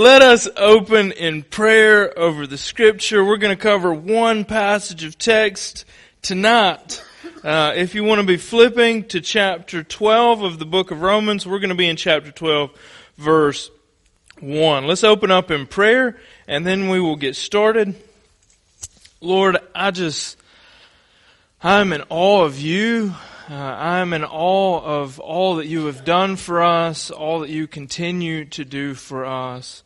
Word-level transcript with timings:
Let 0.00 0.22
us 0.22 0.48
open 0.56 1.12
in 1.12 1.42
prayer 1.42 2.18
over 2.18 2.46
the 2.46 2.56
scripture. 2.56 3.22
We're 3.22 3.36
going 3.36 3.54
to 3.54 3.62
cover 3.62 3.92
one 3.92 4.46
passage 4.46 5.04
of 5.04 5.18
text 5.18 5.84
tonight. 6.22 7.04
Uh, 7.44 7.74
if 7.76 7.94
you 7.94 8.02
want 8.02 8.22
to 8.22 8.26
be 8.26 8.38
flipping 8.38 9.04
to 9.08 9.20
chapter 9.20 9.82
12 9.82 10.40
of 10.40 10.58
the 10.58 10.64
book 10.64 10.90
of 10.90 11.02
Romans, 11.02 11.46
we're 11.46 11.58
going 11.58 11.68
to 11.68 11.74
be 11.74 11.86
in 11.86 11.96
chapter 11.96 12.32
12, 12.32 12.70
verse 13.18 13.70
1. 14.40 14.86
Let's 14.86 15.04
open 15.04 15.30
up 15.30 15.50
in 15.50 15.66
prayer 15.66 16.18
and 16.48 16.66
then 16.66 16.88
we 16.88 16.98
will 16.98 17.16
get 17.16 17.36
started. 17.36 17.94
Lord, 19.20 19.58
I 19.74 19.90
just, 19.90 20.38
I'm 21.62 21.92
in 21.92 22.04
awe 22.08 22.42
of 22.42 22.58
you. 22.58 23.12
Uh, 23.50 23.54
I'm 23.54 24.14
in 24.14 24.24
awe 24.24 24.80
of 24.80 25.20
all 25.20 25.56
that 25.56 25.66
you 25.66 25.84
have 25.86 26.06
done 26.06 26.36
for 26.36 26.62
us, 26.62 27.10
all 27.10 27.40
that 27.40 27.50
you 27.50 27.66
continue 27.66 28.46
to 28.46 28.64
do 28.64 28.94
for 28.94 29.26
us. 29.26 29.82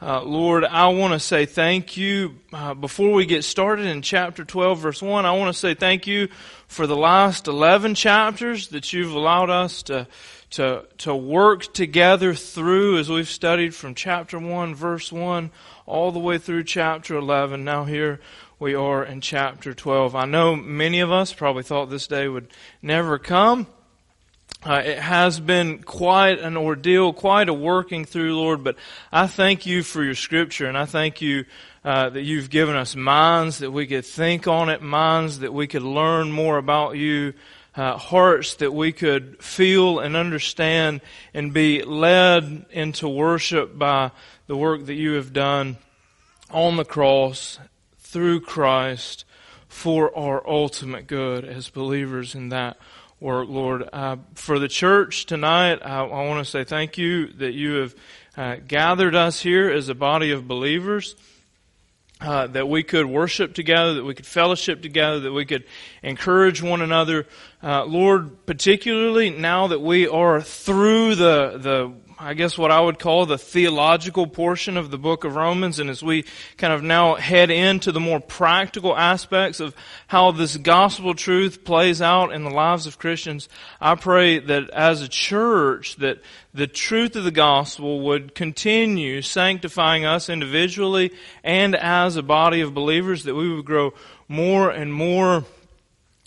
Uh, 0.00 0.22
Lord, 0.22 0.62
I 0.62 0.88
want 0.88 1.14
to 1.14 1.18
say 1.18 1.46
thank 1.46 1.96
you. 1.96 2.34
Uh, 2.52 2.74
before 2.74 3.12
we 3.12 3.24
get 3.24 3.44
started 3.44 3.86
in 3.86 4.02
chapter 4.02 4.44
12, 4.44 4.78
verse 4.78 5.00
1, 5.00 5.24
I 5.24 5.32
want 5.32 5.54
to 5.54 5.58
say 5.58 5.72
thank 5.72 6.06
you 6.06 6.28
for 6.66 6.86
the 6.86 6.96
last 6.96 7.48
11 7.48 7.94
chapters 7.94 8.68
that 8.68 8.92
you've 8.92 9.14
allowed 9.14 9.48
us 9.48 9.82
to, 9.84 10.06
to, 10.50 10.84
to 10.98 11.14
work 11.16 11.72
together 11.72 12.34
through 12.34 12.98
as 12.98 13.08
we've 13.08 13.26
studied 13.26 13.74
from 13.74 13.94
chapter 13.94 14.38
1, 14.38 14.74
verse 14.74 15.10
1, 15.10 15.50
all 15.86 16.12
the 16.12 16.18
way 16.18 16.36
through 16.36 16.64
chapter 16.64 17.16
11. 17.16 17.64
Now, 17.64 17.84
here 17.84 18.20
we 18.58 18.74
are 18.74 19.02
in 19.02 19.22
chapter 19.22 19.72
12. 19.72 20.14
I 20.14 20.26
know 20.26 20.54
many 20.54 21.00
of 21.00 21.10
us 21.10 21.32
probably 21.32 21.62
thought 21.62 21.88
this 21.88 22.06
day 22.06 22.28
would 22.28 22.48
never 22.82 23.18
come. 23.18 23.66
Uh, 24.64 24.82
it 24.84 24.98
has 24.98 25.38
been 25.38 25.82
quite 25.82 26.38
an 26.38 26.56
ordeal, 26.56 27.12
quite 27.12 27.48
a 27.48 27.54
working 27.54 28.04
through, 28.04 28.36
Lord, 28.36 28.64
but 28.64 28.76
I 29.12 29.26
thank 29.26 29.66
you 29.66 29.82
for 29.82 30.02
your 30.02 30.14
scripture 30.14 30.66
and 30.66 30.76
I 30.76 30.86
thank 30.86 31.20
you 31.20 31.44
uh, 31.84 32.08
that 32.10 32.22
you've 32.22 32.50
given 32.50 32.74
us 32.74 32.96
minds 32.96 33.58
that 33.58 33.70
we 33.70 33.86
could 33.86 34.04
think 34.04 34.48
on 34.48 34.68
it, 34.70 34.82
minds 34.82 35.40
that 35.40 35.52
we 35.52 35.66
could 35.66 35.82
learn 35.82 36.32
more 36.32 36.56
about 36.56 36.96
you, 36.96 37.34
uh, 37.76 37.96
hearts 37.96 38.54
that 38.54 38.72
we 38.72 38.90
could 38.90 39.42
feel 39.42 40.00
and 40.00 40.16
understand 40.16 41.02
and 41.34 41.52
be 41.52 41.82
led 41.82 42.66
into 42.70 43.08
worship 43.08 43.78
by 43.78 44.10
the 44.46 44.56
work 44.56 44.86
that 44.86 44.94
you 44.94 45.12
have 45.12 45.32
done 45.32 45.76
on 46.50 46.76
the 46.76 46.84
cross 46.84 47.58
through 47.98 48.40
Christ 48.40 49.24
for 49.68 50.16
our 50.16 50.48
ultimate 50.48 51.06
good 51.06 51.44
as 51.44 51.68
believers 51.68 52.34
in 52.34 52.48
that 52.48 52.78
work, 53.20 53.48
Lord. 53.48 53.88
Uh, 53.92 54.16
for 54.34 54.58
the 54.58 54.68
church 54.68 55.26
tonight, 55.26 55.80
I, 55.82 56.00
I 56.00 56.26
want 56.26 56.44
to 56.44 56.50
say 56.50 56.64
thank 56.64 56.98
you 56.98 57.28
that 57.34 57.52
you 57.52 57.74
have 57.74 57.94
uh, 58.36 58.56
gathered 58.66 59.14
us 59.14 59.40
here 59.40 59.70
as 59.70 59.88
a 59.88 59.94
body 59.94 60.30
of 60.30 60.46
believers. 60.46 61.16
Uh, 62.18 62.46
that 62.46 62.66
we 62.66 62.82
could 62.82 63.04
worship 63.04 63.52
together, 63.52 63.92
that 63.92 64.04
we 64.04 64.14
could 64.14 64.24
fellowship 64.24 64.80
together, 64.80 65.20
that 65.20 65.32
we 65.32 65.44
could 65.44 65.64
encourage 66.02 66.62
one 66.62 66.80
another. 66.80 67.26
Uh, 67.62 67.84
Lord, 67.84 68.46
particularly 68.46 69.28
now 69.28 69.66
that 69.66 69.82
we 69.82 70.08
are 70.08 70.40
through 70.40 71.14
the, 71.16 71.58
the 71.58 71.92
I 72.18 72.32
guess 72.32 72.56
what 72.56 72.70
I 72.70 72.80
would 72.80 72.98
call 72.98 73.26
the 73.26 73.36
theological 73.36 74.26
portion 74.26 74.78
of 74.78 74.90
the 74.90 74.96
book 74.96 75.24
of 75.24 75.36
Romans. 75.36 75.78
And 75.78 75.90
as 75.90 76.02
we 76.02 76.24
kind 76.56 76.72
of 76.72 76.82
now 76.82 77.16
head 77.16 77.50
into 77.50 77.92
the 77.92 78.00
more 78.00 78.20
practical 78.20 78.96
aspects 78.96 79.60
of 79.60 79.74
how 80.06 80.30
this 80.30 80.56
gospel 80.56 81.12
truth 81.12 81.62
plays 81.62 82.00
out 82.00 82.32
in 82.32 82.42
the 82.42 82.50
lives 82.50 82.86
of 82.86 82.98
Christians, 82.98 83.50
I 83.82 83.96
pray 83.96 84.38
that 84.38 84.70
as 84.70 85.02
a 85.02 85.08
church, 85.08 85.96
that 85.96 86.22
the 86.54 86.66
truth 86.66 87.16
of 87.16 87.24
the 87.24 87.30
gospel 87.30 88.00
would 88.00 88.34
continue 88.34 89.20
sanctifying 89.20 90.06
us 90.06 90.30
individually 90.30 91.12
and 91.44 91.76
as 91.76 92.16
a 92.16 92.22
body 92.22 92.62
of 92.62 92.72
believers, 92.72 93.24
that 93.24 93.34
we 93.34 93.54
would 93.54 93.66
grow 93.66 93.92
more 94.26 94.70
and 94.70 94.90
more 94.90 95.44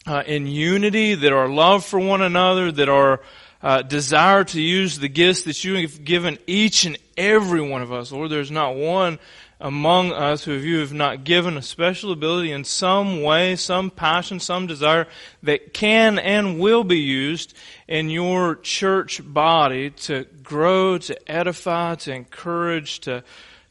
uh, 0.06 0.22
in 0.28 0.45
unity, 0.45 1.16
that 1.16 1.34
our 1.34 1.50
love 1.50 1.83
for 1.83 2.00
one 2.00 2.21
another, 2.21 2.71
that 2.71 2.89
our 2.89 3.21
uh, 3.61 3.81
desire 3.81 4.43
to 4.43 4.61
use 4.61 4.99
the 4.99 5.09
gifts 5.09 5.43
that 5.43 5.64
you 5.64 5.75
have 5.75 6.03
given 6.03 6.37
each 6.47 6.86
and 6.86 6.97
every 7.17 7.61
one 7.61 7.81
of 7.81 7.92
us. 7.92 8.11
Lord, 8.11 8.31
there's 8.31 8.52
not 8.52 8.75
one 8.75 9.20
among 9.61 10.14
us 10.14 10.45
who 10.45 10.53
you 10.53 10.80
have 10.80 10.93
not 10.93 11.25
given 11.25 11.58
a 11.58 11.61
special 11.61 12.14
ability 12.14 12.52
in 12.52 12.64
some 12.64 13.21
way, 13.21 13.58
some 13.58 13.92
passion, 13.92 14.39
some 14.39 14.67
desire 14.67 15.05
that 15.43 15.73
can 15.73 16.17
and 16.17 16.59
will 16.59 16.86
be 16.86 16.99
used 16.99 17.53
in 17.87 18.09
your 18.09 18.55
church 18.55 19.21
body 19.23 19.89
to 19.89 20.26
grow, 20.43 20.97
to 20.97 21.30
edify, 21.30 21.95
to 21.95 22.14
encourage, 22.14 23.02
to, 23.02 23.21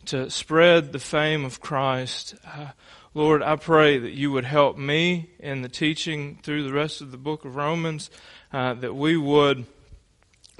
to 0.05 0.28
spread 0.28 0.93
the 0.93 0.99
fame 0.99 1.47
of 1.47 1.60
Christ. 1.60 2.34
Uh, 2.47 2.66
Lord, 3.15 3.43
I 3.43 3.56
pray 3.56 3.99
that 3.99 4.12
you 4.12 4.31
would 4.32 4.44
help 4.44 4.76
me 4.76 5.31
in 5.38 5.62
the 5.62 5.70
teaching 5.70 6.38
through 6.43 6.65
the 6.65 6.72
rest 6.72 7.00
of 7.00 7.10
the 7.10 7.16
book 7.16 7.47
of 7.47 7.56
Romans, 7.56 8.10
uh, 8.53 8.75
that 8.75 8.94
we 8.94 9.16
would 9.16 9.65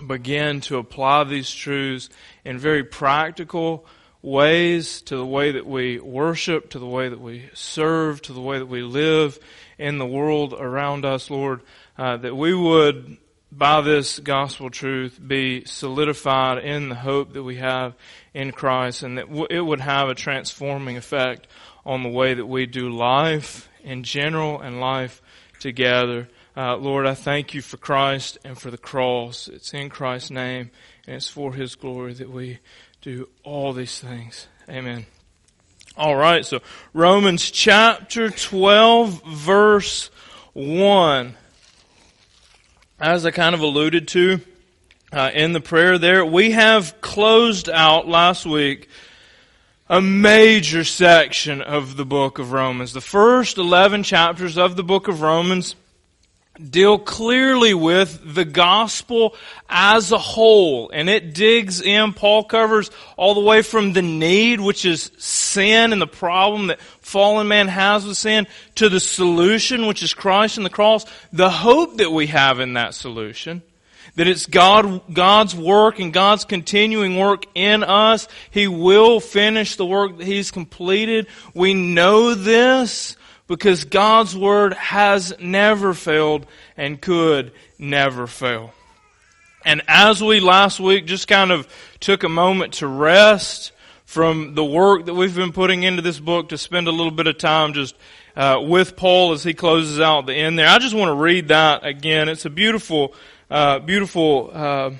begin 0.07 0.61
to 0.63 0.79
apply 0.79 1.25
these 1.25 1.51
truths 1.51 2.09
in 2.45 2.59
very 2.59 2.85
practical 2.85 3.87
ways 4.23 5.03
to 5.03 5.17
the 5.17 5.27
way 5.27 5.53
that 5.53 5.67
we 5.67 5.99
worship, 5.99 6.71
to 6.71 6.79
the 6.79 6.87
way 6.87 7.09
that 7.09 7.21
we 7.21 7.49
serve, 7.55 8.21
to 8.23 8.33
the 8.33 8.41
way 8.41 8.59
that 8.59 8.67
we 8.67 8.83
live 8.83 9.39
in 9.79 9.99
the 9.99 10.07
world 10.07 10.53
around 10.55 11.05
us, 11.05 11.31
Lord, 11.31 11.63
uh, 11.97 12.17
that 12.19 12.37
we 12.37 12.53
would, 12.53 13.17
by 13.53 13.81
this 13.81 14.19
gospel 14.19 14.71
truth, 14.71 15.21
be 15.25 15.65
solidified 15.65 16.59
in 16.65 16.89
the 16.89 16.97
hope 16.97 17.33
that 17.35 17.43
we 17.43 17.57
have 17.57 17.95
in 18.35 18.53
Christ 18.53 19.03
and 19.03 19.19
that 19.19 19.29
w- 19.29 19.47
it 19.49 19.61
would 19.61 19.81
have 19.81 20.09
a 20.09 20.15
transforming 20.15 20.97
effect 20.97 21.47
on 21.87 22.03
the 22.03 22.09
way 22.09 22.35
that 22.35 22.47
we 22.47 22.67
do 22.67 22.91
life 22.91 23.69
in 23.83 24.03
general 24.03 24.61
and 24.61 24.81
life 24.81 25.23
together. 25.61 26.29
Uh, 26.59 26.77
Lord, 26.77 27.07
I 27.07 27.15
thank 27.15 27.55
you 27.55 27.63
for 27.63 27.77
Christ 27.77 28.37
and 28.45 28.59
for 28.59 28.73
the 28.73 28.77
cross. 28.77 29.47
It's 29.47 29.73
in 29.73 29.91
Christ's 29.91 30.33
name 30.33 30.73
and 31.07 31.15
it's 31.15 31.29
for 31.29 31.55
His 31.55 31.77
glory 31.77 32.15
that 32.15 32.29
we 32.29 32.59
do 33.01 33.29
all 33.45 33.73
these 33.73 34.01
things. 34.01 34.49
Amen. 34.69 35.07
All 35.97 36.17
right, 36.17 36.45
so 36.45 36.59
Romans 36.93 37.53
chapter 37.53 38.31
12, 38.31 39.23
verse 39.25 40.11
1. 40.55 41.37
As 42.99 43.25
I 43.25 43.31
kind 43.31 43.55
of 43.55 43.61
alluded 43.61 44.09
to 44.09 44.41
uh, 45.13 45.31
in 45.33 45.53
the 45.53 45.61
prayer 45.61 45.97
there, 45.97 46.25
we 46.25 46.51
have 46.51 47.01
closed 47.01 47.69
out 47.69 48.09
last 48.09 48.45
week 48.45 48.89
a 49.89 50.01
major 50.01 50.83
section 50.83 51.63
of 51.63 51.97
the 51.97 52.05
book 52.05 52.41
of 52.41 52.51
Romans. 52.51 52.95
The 52.95 53.01
first 53.01 53.59
11 53.59 54.03
chapters 54.03 54.59
of 54.59 54.75
the 54.75 54.83
book 54.83 55.07
of 55.07 55.21
Romans 55.21 55.77
deal 56.59 56.99
clearly 56.99 57.75
with 57.75 58.35
the 58.35 58.45
gospel 58.45 59.35
as 59.69 60.13
a 60.13 60.19
whole. 60.19 60.91
And 60.91 61.09
it 61.09 61.35
digs 61.35 61.81
in, 61.81 62.13
Paul 62.13 62.45
covers 62.45 62.91
all 63.17 63.35
the 63.35 63.41
way 63.41 63.63
from 63.63 63.93
the 63.93 64.03
need, 64.03 64.61
which 64.61 64.85
is 64.85 65.11
sin 65.19 65.93
and 65.93 66.01
the 66.03 66.07
problem 66.07 66.69
that 66.69 66.81
fallen 66.81 67.49
man 67.49 67.69
has 67.69 68.05
with 68.05 68.17
sin, 68.17 68.47
to 68.77 68.89
the 68.89 69.01
solution, 69.01 69.87
which 69.87 70.03
is 70.03 70.15
Christ 70.15 70.57
and 70.57 70.67
the 70.67 70.71
cross, 70.71 71.05
the 71.33 71.51
hope 71.51 71.99
that 71.99 72.11
we 72.11 72.27
have 72.29 72.61
in 72.61 72.75
that 72.75 72.95
solution. 72.95 73.63
That 74.17 74.27
it's 74.27 74.47
God, 74.47 75.03
God's 75.13 75.55
work 75.55 76.01
and 76.01 76.13
God's 76.13 76.45
continuing 76.45 77.17
work 77.19 77.45
in 77.55 77.85
us. 77.85 78.27
He 78.51 78.67
will 78.67 79.21
finish 79.21 79.77
the 79.77 79.87
work 79.87 80.19
that 80.19 80.27
He's 80.27 80.51
completed. 80.51 81.29
We 81.55 81.75
know 81.75 82.35
this 82.35 83.17
because 83.49 83.85
God's 83.85 84.37
Word 84.37 84.75
has 84.75 85.35
never 85.41 85.95
failed 85.95 86.47
and 86.77 87.01
could 87.01 87.53
never 87.79 88.27
fail. 88.27 88.73
And 89.65 89.83
as 89.89 90.23
we 90.23 90.39
last 90.39 90.79
week 90.79 91.07
just 91.07 91.27
kind 91.27 91.51
of 91.51 91.67
took 91.99 92.23
a 92.23 92.29
moment 92.29 92.75
to 92.75 92.87
rest 92.87 93.73
from 94.05 94.55
the 94.55 94.65
work 94.65 95.07
that 95.07 95.15
we've 95.15 95.35
been 95.35 95.53
putting 95.53 95.83
into 95.83 96.01
this 96.01 96.21
book 96.21 96.51
to 96.51 96.59
spend 96.59 96.89
a 96.89 96.93
little 96.93 97.11
bit 97.11 97.27
of 97.27 97.37
time 97.37 97.75
just 97.75 97.95
uh, 98.37 98.61
with 98.63 98.97
Paul 98.97 99.33
as 99.33 99.43
he 99.43 99.53
closes 99.53 99.99
out 100.01 100.27
the 100.27 100.35
end 100.35 100.59
there. 100.59 100.69
I 100.69 100.79
just 100.79 100.95
want 100.95 101.09
to 101.09 101.15
read 101.15 101.49
that 101.49 101.85
again. 101.85 102.29
It's 102.29 102.45
a 102.45 102.51
beautiful, 102.51 103.15
uh, 103.51 103.81
beautiful 103.81 104.51
uh, 104.55 104.91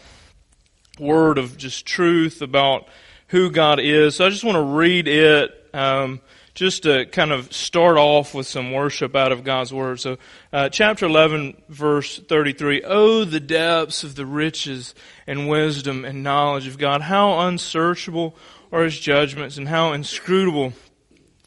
word 0.99 1.39
of 1.39 1.57
just 1.57 1.87
truth 1.87 2.43
about 2.43 2.89
who 3.29 3.51
God 3.51 3.79
is. 3.79 4.17
So 4.17 4.27
I 4.27 4.31
just 4.31 4.45
want 4.45 4.57
to 4.57 4.63
read 4.63 5.07
it. 5.07 5.55
Um, 5.73 6.21
just 6.59 6.83
to 6.83 7.07
kind 7.07 7.31
of 7.31 7.53
start 7.53 7.97
off 7.97 8.35
with 8.35 8.45
some 8.45 8.73
worship 8.73 9.15
out 9.15 9.31
of 9.31 9.45
God's 9.45 9.73
Word. 9.73 10.01
So, 10.01 10.19
uh, 10.53 10.69
chapter 10.69 11.07
11, 11.07 11.63
verse 11.69 12.19
33. 12.19 12.83
Oh, 12.85 13.25
the 13.25 13.39
depths 13.39 14.03
of 14.03 14.17
the 14.17 14.27
riches 14.27 14.93
and 15.29 15.49
wisdom 15.49 16.05
and 16.05 16.25
knowledge 16.25 16.67
of 16.67 16.77
God. 16.77 17.03
How 17.03 17.47
unsearchable 17.47 18.35
are 18.73 18.83
His 18.83 18.99
judgments 18.99 19.57
and 19.57 19.69
how 19.69 19.93
inscrutable 19.93 20.73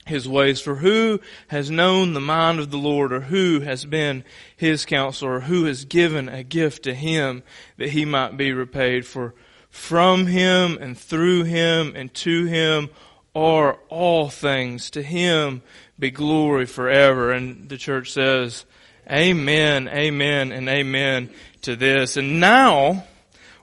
His 0.06 0.30
ways. 0.30 0.62
For 0.62 0.76
who 0.76 1.20
has 1.50 1.70
known 1.70 2.14
the 2.14 2.22
mind 2.22 2.60
of 2.60 2.72
the 2.72 2.78
Lord 2.78 3.12
or 3.12 3.20
who 3.20 3.60
has 3.60 3.84
been 3.84 4.24
His 4.56 4.86
counselor 4.86 5.36
or 5.36 5.40
who 5.42 5.66
has 5.66 5.84
given 5.84 6.30
a 6.30 6.42
gift 6.42 6.84
to 6.84 6.94
Him 6.94 7.44
that 7.76 7.90
He 7.90 8.06
might 8.06 8.38
be 8.38 8.54
repaid 8.54 9.06
for 9.06 9.36
From 9.70 10.28
him 10.28 10.78
and 10.80 10.98
through 10.98 11.44
him 11.44 11.94
and 11.96 12.14
to 12.14 12.46
him 12.46 12.90
are 13.36 13.78
all 13.90 14.30
things. 14.30 14.92
To 14.92 15.02
him 15.02 15.62
be 15.98 16.12
glory 16.12 16.66
forever. 16.66 17.32
And 17.32 17.70
the 17.70 17.78
church 17.78 18.12
says, 18.12 18.66
Amen, 19.10 19.88
amen, 19.88 20.52
and 20.52 20.70
amen 20.70 21.30
to 21.64 21.76
this. 21.76 22.18
And 22.18 22.40
now, 22.40 23.06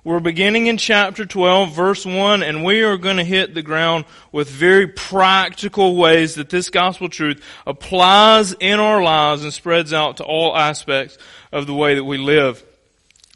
we're 0.05 0.21
beginning 0.21 0.67
in 0.67 0.79
chapter 0.79 1.27
12, 1.27 1.75
verse 1.75 2.07
1, 2.07 2.43
and 2.43 2.65
we 2.65 2.83
are 2.83 2.97
going 2.97 3.19
to 3.19 3.25
hit 3.25 3.55
the 3.55 3.63
ground 3.63 4.05
with 4.33 4.49
very 4.49 4.87
practical 4.87 5.97
ways 5.97 6.37
that 6.37 6.49
this 6.49 6.71
gospel 6.71 7.09
truth 7.09 7.45
applies 7.67 8.53
in 8.55 8.81
our 8.81 9.03
lives 9.03 9.43
and 9.43 9.53
spreads 9.53 9.93
out 9.93 10.19
to 10.19 10.25
all 10.25 10.57
aspects 10.57 11.19
of 11.53 11.67
the 11.67 11.75
way 11.75 11.95
that 11.95 12.05
we 12.05 12.17
live. 12.17 12.65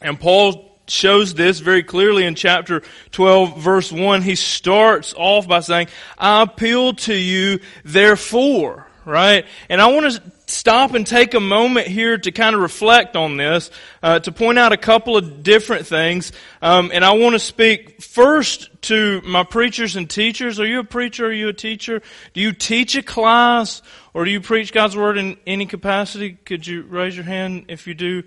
And 0.01 0.19
Paul 0.19 0.72
shows 0.89 1.35
this 1.35 1.61
very 1.61 1.83
clearly 1.83 2.25
in 2.25 2.35
chapter 2.35 2.83
12 3.13 3.59
verse 3.59 3.93
1. 3.93 4.23
He 4.23 4.35
starts 4.35 5.15
off 5.17 5.49
by 5.49 5.61
saying, 5.61 5.89
I 6.19 6.43
appeal 6.43 6.95
to 6.95 7.15
you 7.15 7.61
therefore, 7.85 8.87
right? 9.05 9.47
And 9.69 9.81
I 9.81 9.93
want 9.93 10.13
to 10.13 10.23
stop 10.53 10.95
and 10.95 11.07
take 11.07 11.35
a 11.35 11.41
moment 11.41 11.87
here 11.87 12.19
to 12.19 12.31
kind 12.31 12.55
of 12.55 12.61
reflect 12.61 13.17
on 13.17 13.37
this, 13.37 13.71
uh, 14.03 14.19
to 14.21 14.31
point 14.31 14.59
out 14.59 14.73
a 14.73 14.77
couple 14.77 15.17
of 15.17 15.43
different 15.43 15.87
things. 15.87 16.33
Um, 16.61 16.91
and 16.93 17.05
I 17.05 17.15
want 17.15 17.35
to 17.35 17.39
speak 17.39 18.03
first 18.03 18.69
to 18.83 19.21
my 19.23 19.45
preachers 19.45 19.97
and 19.97 20.09
teachers. 20.09 20.61
Are 20.61 20.67
you 20.67 20.81
a 20.81 20.85
preacher? 20.85 21.27
Are 21.27 21.33
you 21.33 21.49
a 21.49 21.55
teacher? 21.55 22.03
Do 22.35 22.41
you 22.41 22.53
teach 22.53 22.95
a 22.97 23.03
class? 23.03 23.83
Or 24.15 24.25
do 24.25 24.31
you 24.31 24.41
preach 24.41 24.73
God's 24.73 24.97
Word 24.97 25.17
in 25.17 25.39
any 25.47 25.67
capacity? 25.67 26.33
Could 26.33 26.67
you 26.67 26.83
raise 26.83 27.17
your 27.17 27.25
hand 27.25 27.67
if 27.69 27.87
you 27.87 27.95
do 27.95 28.25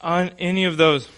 on 0.00 0.30
any 0.38 0.64
of 0.64 0.76
those? 0.76 1.08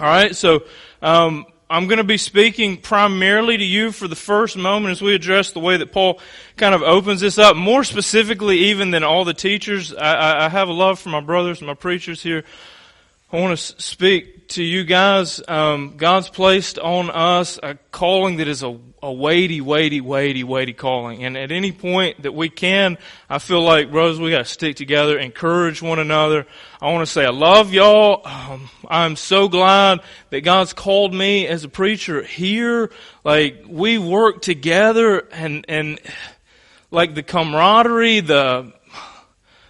All 0.00 0.06
right, 0.06 0.34
so 0.34 0.62
um, 1.02 1.44
I'm 1.68 1.86
going 1.86 1.98
to 1.98 2.04
be 2.04 2.16
speaking 2.16 2.78
primarily 2.78 3.58
to 3.58 3.64
you 3.64 3.92
for 3.92 4.08
the 4.08 4.16
first 4.16 4.56
moment 4.56 4.92
as 4.92 5.02
we 5.02 5.14
address 5.14 5.52
the 5.52 5.60
way 5.60 5.76
that 5.76 5.92
Paul 5.92 6.20
kind 6.56 6.74
of 6.74 6.80
opens 6.80 7.20
this 7.20 7.36
up. 7.36 7.54
More 7.54 7.84
specifically, 7.84 8.56
even 8.70 8.92
than 8.92 9.04
all 9.04 9.26
the 9.26 9.34
teachers, 9.34 9.92
I, 9.92 10.46
I 10.46 10.48
have 10.48 10.68
a 10.68 10.72
love 10.72 11.00
for 11.00 11.10
my 11.10 11.20
brothers 11.20 11.58
and 11.58 11.66
my 11.66 11.74
preachers 11.74 12.22
here. 12.22 12.44
I 13.32 13.38
want 13.38 13.56
to 13.56 13.82
speak 13.82 14.48
to 14.48 14.62
you 14.62 14.84
guys. 14.84 15.40
Um, 15.46 15.96
God's 15.96 16.28
placed 16.28 16.78
on 16.78 17.10
us 17.10 17.60
a 17.62 17.76
calling 17.92 18.38
that 18.38 18.48
is 18.48 18.62
a 18.62 18.78
a 19.02 19.12
weighty, 19.12 19.60
weighty, 19.60 20.00
weighty, 20.00 20.44
weighty 20.44 20.72
calling. 20.72 21.24
And 21.24 21.36
at 21.36 21.50
any 21.50 21.72
point 21.72 22.22
that 22.22 22.32
we 22.32 22.50
can, 22.50 22.98
I 23.30 23.38
feel 23.38 23.62
like, 23.62 23.90
brothers, 23.90 24.20
we 24.20 24.30
got 24.30 24.38
to 24.38 24.44
stick 24.44 24.76
together, 24.76 25.18
encourage 25.18 25.80
one 25.80 25.98
another. 25.98 26.46
I 26.82 26.92
want 26.92 27.06
to 27.06 27.10
say 27.10 27.24
I 27.24 27.30
love 27.30 27.72
y'all. 27.72 28.20
Um, 28.26 28.68
I'm 28.88 29.16
so 29.16 29.48
glad 29.48 30.00
that 30.30 30.42
God's 30.42 30.72
called 30.72 31.14
me 31.14 31.46
as 31.46 31.64
a 31.64 31.68
preacher 31.68 32.22
here. 32.22 32.90
Like 33.24 33.64
we 33.66 33.98
work 33.98 34.42
together, 34.42 35.26
and 35.32 35.64
and 35.68 35.98
like 36.90 37.14
the 37.14 37.22
camaraderie, 37.22 38.20
the 38.20 38.72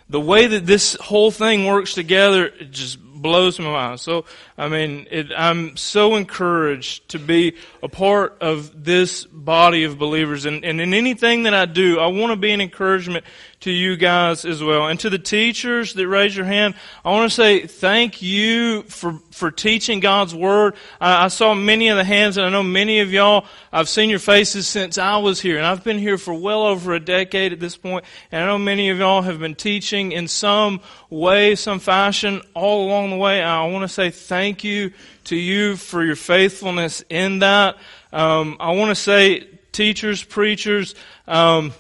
the 0.09 0.21
way 0.21 0.47
that 0.47 0.67
this 0.67 0.95
whole 0.95 1.31
thing 1.31 1.67
works 1.67 1.95
together, 1.95 2.51
just 2.71 2.99
blows 3.21 3.59
my 3.59 3.71
mind. 3.71 4.01
So, 4.01 4.25
I 4.57 4.69
mean, 4.69 5.07
it, 5.11 5.29
I'm 5.37 5.77
so 5.77 6.17
encouraged 6.17 7.11
to 7.11 7.19
be 7.19 7.57
a 7.83 7.89
part 7.89 8.39
of 8.41 8.85
this 8.85 9.25
body 9.25 9.85
of 9.85 9.99
believers. 9.99 10.47
And, 10.47 10.65
and 10.65 10.81
in 10.81 10.95
anything 10.95 11.45
that 11.45 11.55
I 11.55 11.67
do, 11.67 11.99
I 11.99 12.07
want 12.07 12.33
to 12.33 12.37
be 12.37 12.51
an 12.53 12.61
encouragement 12.61 13.25
to 13.61 13.71
you 13.71 13.97
guys 13.97 14.47
as 14.47 14.63
well. 14.63 14.89
And 14.89 14.99
to 15.01 15.11
the 15.11 15.19
teachers 15.19 15.93
that 15.93 16.09
raise 16.09 16.35
your 16.35 16.47
hand, 16.47 16.75
I 17.05 17.11
want 17.11 17.31
to 17.31 17.35
say 17.35 17.67
thank 17.67 18.23
you 18.23 18.83
for, 18.85 19.21
for 19.31 19.51
teaching 19.51 20.01
God's 20.01 20.35
Word. 20.35 20.75
I, 20.99 21.27
I 21.27 21.29
saw 21.29 21.55
many 21.55 21.89
of 21.89 21.99
the 21.99 22.05
hands, 22.05 22.39
and 22.39 22.47
I 22.47 22.49
know 22.49 22.63
many 22.63 23.01
of 23.01 23.13
y'all, 23.13 23.45
I've 23.71 23.89
seen 23.89 24.09
your 24.09 24.19
faces 24.19 24.67
since 24.67 24.97
I 24.97 25.19
was 25.19 25.41
here. 25.41 25.59
And 25.59 25.67
I've 25.67 25.85
been 25.85 25.99
here 25.99 26.17
for 26.17 26.33
well 26.33 26.63
over 26.63 26.95
a 26.95 27.01
decade 27.01 27.53
at 27.53 27.61
this 27.61 27.77
point, 27.77 28.05
And 28.33 28.43
I 28.43 28.47
know 28.47 28.59
many 28.59 28.89
of 28.89 28.99
y'all 28.99 29.23
have 29.23 29.39
been 29.39 29.55
teaching 29.55 30.13
in 30.13 30.27
some 30.27 30.81
way, 31.11 31.55
some 31.55 31.81
fashion, 31.81 32.41
all 32.55 32.87
along 32.87 33.11
the 33.11 33.17
way. 33.17 33.43
I 33.43 33.67
want 33.67 33.83
to 33.83 33.89
say 33.89 34.11
thank 34.11 34.65
you 34.65 34.93
to 35.25 35.37
you 35.37 35.77
for 35.77 36.03
your 36.03 36.17
faithfulness 36.17 37.05
in 37.11 37.41
that. 37.41 37.77
Um, 38.11 38.57
I 38.59 38.73
want 38.73 38.89
to 38.89 38.95
say, 38.95 39.47
teachers, 39.73 40.25
preachers, 40.25 40.95
um, 41.29 41.73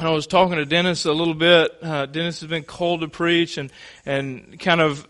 I 0.00 0.10
was 0.10 0.28
talking 0.28 0.54
to 0.54 0.64
Dennis 0.64 1.06
a 1.06 1.12
little 1.12 1.34
bit. 1.34 1.72
Uh, 1.82 2.06
Dennis 2.06 2.38
has 2.40 2.48
been 2.48 2.62
called 2.62 3.00
to 3.00 3.08
preach 3.08 3.58
and, 3.58 3.72
and 4.06 4.58
kind 4.60 4.80
of 4.80 5.08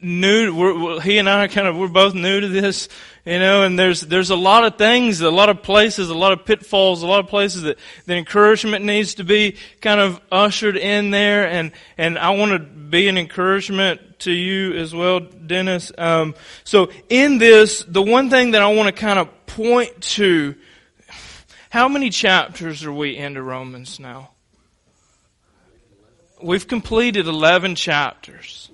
new, 0.00 0.98
he 0.98 1.18
and 1.18 1.30
I 1.30 1.44
are 1.44 1.48
kind 1.48 1.68
of, 1.68 1.76
we're 1.76 1.86
both 1.86 2.14
new 2.14 2.40
to 2.40 2.48
this, 2.48 2.88
you 3.24 3.38
know, 3.38 3.62
and 3.62 3.78
there's, 3.78 4.00
there's 4.00 4.30
a 4.30 4.36
lot 4.36 4.64
of 4.64 4.76
things, 4.76 5.20
a 5.20 5.30
lot 5.30 5.50
of 5.50 5.62
places, 5.62 6.10
a 6.10 6.16
lot 6.16 6.32
of 6.32 6.44
pitfalls, 6.44 7.04
a 7.04 7.06
lot 7.06 7.20
of 7.20 7.28
places 7.28 7.62
that 7.62 7.78
the 8.06 8.16
encouragement 8.16 8.84
needs 8.84 9.14
to 9.14 9.24
be 9.24 9.56
kind 9.80 10.00
of 10.00 10.20
ushered 10.32 10.76
in 10.76 11.12
there. 11.12 11.48
And, 11.48 11.70
and 11.96 12.18
I 12.18 12.30
want 12.30 12.50
to 12.52 12.58
be 12.58 13.06
an 13.06 13.16
encouragement 13.16 14.18
to 14.20 14.32
you 14.32 14.72
as 14.74 14.92
well, 14.92 15.20
Dennis. 15.20 15.92
Um, 15.96 16.34
so 16.64 16.90
in 17.08 17.38
this, 17.38 17.84
the 17.86 18.02
one 18.02 18.30
thing 18.30 18.50
that 18.50 18.62
I 18.62 18.72
want 18.72 18.88
to 18.88 19.00
kind 19.00 19.20
of 19.20 19.28
point 19.46 20.00
to 20.00 20.56
how 21.74 21.88
many 21.88 22.08
chapters 22.08 22.84
are 22.84 22.92
we 22.92 23.16
into 23.16 23.42
Romans 23.42 23.98
now? 23.98 24.30
We've 26.40 26.68
completed 26.68 27.26
11 27.26 27.74
chapters. 27.74 28.70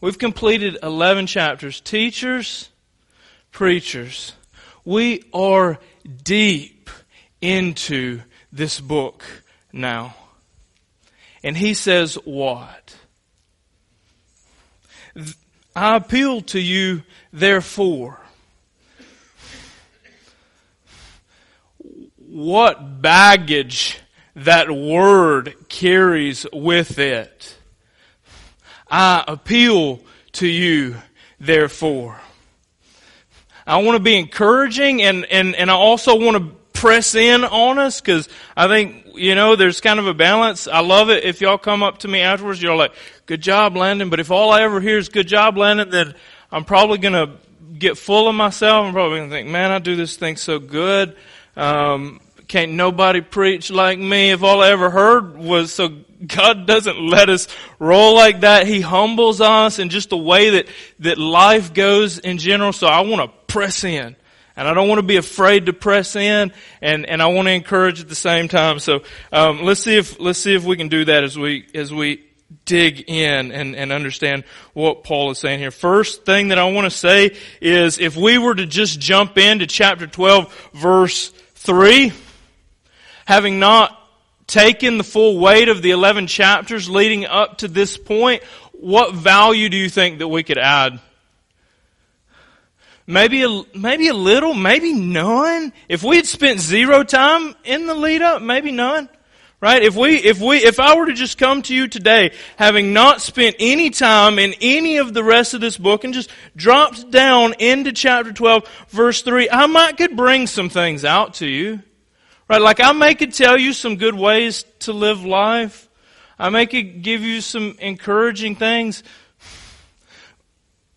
We've 0.00 0.18
completed 0.18 0.76
11 0.82 1.28
chapters. 1.28 1.80
Teachers, 1.80 2.68
preachers, 3.52 4.32
we 4.84 5.22
are 5.32 5.78
deep 6.24 6.90
into 7.40 8.22
this 8.52 8.80
book 8.80 9.22
now. 9.72 10.16
And 11.44 11.56
he 11.56 11.74
says 11.74 12.16
what? 12.24 12.96
I 15.76 15.94
appeal 15.94 16.40
to 16.40 16.58
you, 16.58 17.04
therefore, 17.32 18.21
what 22.32 23.02
baggage 23.02 24.00
that 24.34 24.70
word 24.70 25.54
carries 25.68 26.46
with 26.50 26.98
it. 26.98 27.58
I 28.90 29.22
appeal 29.28 30.00
to 30.32 30.46
you, 30.46 30.96
therefore. 31.38 32.18
I 33.66 33.82
want 33.82 33.96
to 33.96 34.02
be 34.02 34.16
encouraging 34.16 35.02
and, 35.02 35.26
and, 35.26 35.54
and 35.54 35.70
I 35.70 35.74
also 35.74 36.18
want 36.18 36.38
to 36.38 36.56
press 36.72 37.14
in 37.14 37.44
on 37.44 37.78
us 37.78 38.00
because 38.00 38.30
I 38.56 38.66
think, 38.66 39.08
you 39.14 39.34
know, 39.34 39.54
there's 39.54 39.82
kind 39.82 40.00
of 40.00 40.06
a 40.06 40.14
balance. 40.14 40.66
I 40.66 40.80
love 40.80 41.10
it 41.10 41.24
if 41.24 41.42
y'all 41.42 41.58
come 41.58 41.82
up 41.82 41.98
to 41.98 42.08
me 42.08 42.20
afterwards, 42.20 42.62
you're 42.62 42.74
like, 42.74 42.94
good 43.26 43.42
job, 43.42 43.76
Landon. 43.76 44.08
But 44.08 44.20
if 44.20 44.30
all 44.30 44.50
I 44.50 44.62
ever 44.62 44.80
hear 44.80 44.96
is 44.96 45.10
good 45.10 45.28
job, 45.28 45.58
Landon, 45.58 45.90
then 45.90 46.14
I'm 46.50 46.64
probably 46.64 46.96
going 46.96 47.12
to 47.12 47.36
get 47.78 47.98
full 47.98 48.26
of 48.26 48.34
myself. 48.34 48.86
I'm 48.86 48.94
probably 48.94 49.18
going 49.18 49.28
to 49.28 49.36
think, 49.36 49.48
man, 49.48 49.70
I 49.70 49.80
do 49.80 49.96
this 49.96 50.16
thing 50.16 50.36
so 50.36 50.58
good. 50.58 51.14
Um, 51.56 52.20
can't 52.52 52.72
nobody 52.72 53.22
preach 53.22 53.70
like 53.70 53.98
me. 53.98 54.30
If 54.30 54.42
all 54.42 54.60
I 54.60 54.72
ever 54.72 54.90
heard 54.90 55.38
was 55.38 55.72
so 55.72 55.88
God 56.26 56.66
doesn't 56.66 57.00
let 57.00 57.30
us 57.30 57.48
roll 57.78 58.14
like 58.14 58.40
that. 58.40 58.66
He 58.66 58.82
humbles 58.82 59.40
us 59.40 59.78
in 59.78 59.88
just 59.88 60.10
the 60.10 60.18
way 60.18 60.50
that, 60.50 60.68
that 60.98 61.16
life 61.16 61.72
goes 61.72 62.18
in 62.18 62.36
general. 62.36 62.74
So 62.74 62.86
I 62.86 63.00
want 63.00 63.22
to 63.22 63.46
press 63.46 63.84
in. 63.84 64.16
And 64.54 64.68
I 64.68 64.74
don't 64.74 64.86
want 64.86 64.98
to 64.98 65.06
be 65.06 65.16
afraid 65.16 65.64
to 65.64 65.72
press 65.72 66.14
in, 66.14 66.52
and, 66.82 67.06
and 67.06 67.22
I 67.22 67.28
want 67.28 67.48
to 67.48 67.52
encourage 67.52 68.02
at 68.02 68.10
the 68.10 68.14
same 68.14 68.48
time. 68.48 68.80
So 68.80 69.00
um, 69.32 69.62
let's 69.62 69.80
see 69.80 69.96
if 69.96 70.20
let's 70.20 70.38
see 70.38 70.54
if 70.54 70.62
we 70.62 70.76
can 70.76 70.88
do 70.88 71.06
that 71.06 71.24
as 71.24 71.38
we 71.38 71.66
as 71.74 71.90
we 71.90 72.22
dig 72.66 73.04
in 73.08 73.50
and, 73.50 73.74
and 73.74 73.90
understand 73.90 74.44
what 74.74 75.04
Paul 75.04 75.30
is 75.30 75.38
saying 75.38 75.58
here. 75.58 75.70
First 75.70 76.26
thing 76.26 76.48
that 76.48 76.58
I 76.58 76.70
want 76.70 76.84
to 76.84 76.90
say 76.90 77.34
is 77.62 77.98
if 77.98 78.14
we 78.14 78.36
were 78.36 78.54
to 78.54 78.66
just 78.66 79.00
jump 79.00 79.38
into 79.38 79.66
chapter 79.66 80.06
12, 80.06 80.70
verse 80.74 81.30
3, 81.54 82.12
having 83.26 83.58
not 83.58 83.98
taken 84.46 84.98
the 84.98 85.04
full 85.04 85.38
weight 85.38 85.68
of 85.68 85.82
the 85.82 85.90
11 85.90 86.26
chapters 86.26 86.88
leading 86.88 87.24
up 87.24 87.58
to 87.58 87.68
this 87.68 87.96
point, 87.96 88.42
what 88.72 89.14
value 89.14 89.68
do 89.68 89.76
you 89.76 89.88
think 89.88 90.18
that 90.18 90.28
we 90.28 90.42
could 90.42 90.58
add? 90.58 91.00
Maybe 93.06 93.42
a, 93.42 93.62
maybe 93.74 94.08
a 94.08 94.14
little, 94.14 94.54
maybe 94.54 94.92
none. 94.92 95.72
If 95.88 96.02
we 96.02 96.16
had 96.16 96.26
spent 96.26 96.60
zero 96.60 97.02
time 97.02 97.54
in 97.64 97.86
the 97.86 97.94
lead 97.94 98.22
up, 98.22 98.42
maybe 98.42 98.70
none. 98.70 99.08
Right? 99.60 99.82
If 99.84 99.94
we, 99.94 100.16
if 100.16 100.40
we, 100.40 100.56
if 100.56 100.80
I 100.80 100.96
were 100.96 101.06
to 101.06 101.12
just 101.12 101.38
come 101.38 101.62
to 101.62 101.74
you 101.74 101.86
today, 101.86 102.32
having 102.56 102.92
not 102.92 103.20
spent 103.20 103.54
any 103.60 103.90
time 103.90 104.40
in 104.40 104.54
any 104.60 104.96
of 104.96 105.14
the 105.14 105.22
rest 105.22 105.54
of 105.54 105.60
this 105.60 105.78
book 105.78 106.02
and 106.02 106.12
just 106.12 106.30
dropped 106.56 107.12
down 107.12 107.54
into 107.60 107.92
chapter 107.92 108.32
12, 108.32 108.68
verse 108.88 109.22
3, 109.22 109.48
I 109.50 109.66
might 109.66 109.96
could 109.96 110.16
bring 110.16 110.48
some 110.48 110.68
things 110.68 111.04
out 111.04 111.34
to 111.34 111.46
you. 111.46 111.80
Right? 112.52 112.60
Like 112.60 112.80
I 112.80 112.92
may 112.92 113.14
could 113.14 113.32
tell 113.32 113.56
you 113.56 113.72
some 113.72 113.96
good 113.96 114.14
ways 114.14 114.66
to 114.80 114.92
live 114.92 115.24
life. 115.24 115.88
I 116.38 116.50
may 116.50 116.66
could 116.66 117.00
give 117.00 117.22
you 117.22 117.40
some 117.40 117.76
encouraging 117.78 118.56
things. 118.56 119.02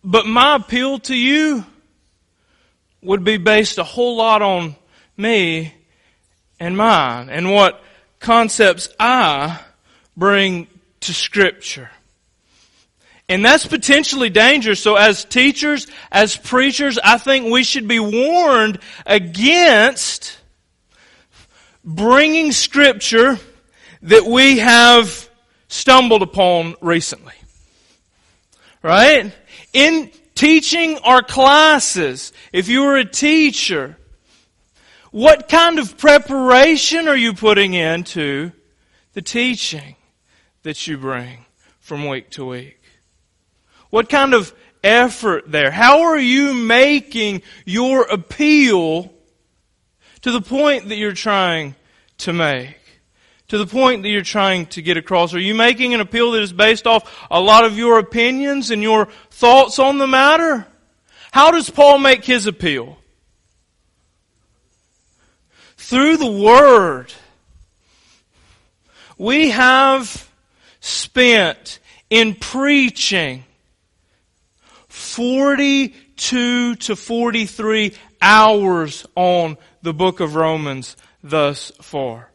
But 0.04 0.26
my 0.26 0.56
appeal 0.56 0.98
to 0.98 1.16
you 1.16 1.64
would 3.00 3.24
be 3.24 3.38
based 3.38 3.78
a 3.78 3.84
whole 3.84 4.18
lot 4.18 4.42
on 4.42 4.76
me 5.16 5.72
and 6.60 6.76
mine 6.76 7.30
and 7.30 7.50
what 7.50 7.82
concepts 8.20 8.90
I 9.00 9.58
bring 10.14 10.66
to 11.00 11.14
Scripture. 11.14 11.88
And 13.30 13.42
that's 13.42 13.64
potentially 13.66 14.28
dangerous. 14.28 14.82
So 14.82 14.96
as 14.96 15.24
teachers, 15.24 15.86
as 16.12 16.36
preachers, 16.36 16.98
I 17.02 17.16
think 17.16 17.50
we 17.50 17.64
should 17.64 17.88
be 17.88 17.98
warned 17.98 18.78
against 19.06 20.36
bringing 21.86 22.50
Scripture 22.50 23.38
that 24.02 24.26
we 24.26 24.58
have 24.58 25.30
stumbled 25.68 26.22
upon 26.22 26.74
recently. 26.80 27.34
Right? 28.82 29.32
In 29.72 30.10
teaching 30.34 30.98
our 30.98 31.22
classes, 31.22 32.32
if 32.52 32.68
you 32.68 32.82
were 32.82 32.96
a 32.96 33.04
teacher, 33.04 33.96
what 35.12 35.48
kind 35.48 35.78
of 35.78 35.96
preparation 35.96 37.08
are 37.08 37.16
you 37.16 37.32
putting 37.32 37.74
into 37.74 38.52
the 39.14 39.22
teaching 39.22 39.96
that 40.62 40.86
you 40.86 40.98
bring 40.98 41.46
from 41.80 42.08
week 42.08 42.30
to 42.30 42.46
week? 42.46 42.80
What 43.90 44.08
kind 44.08 44.34
of 44.34 44.52
effort 44.84 45.50
there? 45.50 45.70
How 45.70 46.02
are 46.02 46.18
you 46.18 46.52
making 46.52 47.42
your 47.64 48.02
appeal 48.02 49.15
to 50.22 50.30
the 50.30 50.40
point 50.40 50.88
that 50.88 50.96
you're 50.96 51.12
trying 51.12 51.74
to 52.18 52.32
make? 52.32 52.76
To 53.48 53.58
the 53.58 53.66
point 53.66 54.02
that 54.02 54.08
you're 54.08 54.22
trying 54.22 54.66
to 54.66 54.82
get 54.82 54.96
across? 54.96 55.34
Are 55.34 55.38
you 55.38 55.54
making 55.54 55.94
an 55.94 56.00
appeal 56.00 56.32
that 56.32 56.42
is 56.42 56.52
based 56.52 56.86
off 56.86 57.26
a 57.30 57.40
lot 57.40 57.64
of 57.64 57.78
your 57.78 57.98
opinions 57.98 58.70
and 58.70 58.82
your 58.82 59.06
thoughts 59.30 59.78
on 59.78 59.98
the 59.98 60.06
matter? 60.06 60.66
How 61.30 61.50
does 61.50 61.70
Paul 61.70 61.98
make 61.98 62.24
his 62.24 62.46
appeal? 62.46 62.98
Through 65.76 66.16
the 66.16 66.30
Word. 66.30 67.12
We 69.18 69.50
have 69.50 70.28
spent 70.80 71.78
in 72.10 72.34
preaching 72.34 73.44
42 74.88 76.74
to 76.76 76.96
43 76.96 77.94
hours 78.20 79.06
on 79.14 79.56
the 79.82 79.94
book 79.94 80.20
of 80.20 80.34
Romans 80.34 80.96
thus 81.22 81.72
far. 81.80 82.30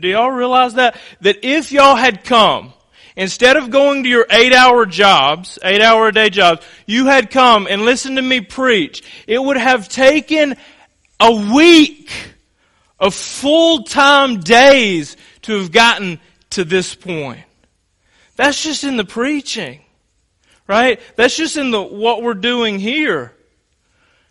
Do 0.00 0.08
y'all 0.08 0.30
realize 0.30 0.74
that? 0.74 0.96
That 1.20 1.44
if 1.44 1.72
y'all 1.72 1.96
had 1.96 2.24
come, 2.24 2.72
instead 3.16 3.56
of 3.56 3.70
going 3.70 4.02
to 4.02 4.08
your 4.08 4.26
eight 4.30 4.52
hour 4.52 4.86
jobs, 4.86 5.58
eight 5.62 5.82
hour 5.82 6.08
a 6.08 6.12
day 6.12 6.30
jobs, 6.30 6.64
you 6.86 7.06
had 7.06 7.30
come 7.30 7.66
and 7.68 7.82
listened 7.82 8.16
to 8.16 8.22
me 8.22 8.40
preach, 8.40 9.02
it 9.26 9.42
would 9.42 9.56
have 9.56 9.88
taken 9.88 10.56
a 11.18 11.52
week 11.52 12.10
of 12.98 13.14
full 13.14 13.84
time 13.84 14.40
days 14.40 15.16
to 15.42 15.58
have 15.58 15.72
gotten 15.72 16.20
to 16.50 16.64
this 16.64 16.94
point. 16.94 17.40
That's 18.36 18.62
just 18.62 18.84
in 18.84 18.96
the 18.96 19.04
preaching. 19.04 19.80
Right? 20.66 21.00
That's 21.16 21.36
just 21.36 21.56
in 21.56 21.72
the, 21.72 21.82
what 21.82 22.22
we're 22.22 22.34
doing 22.34 22.78
here. 22.78 23.34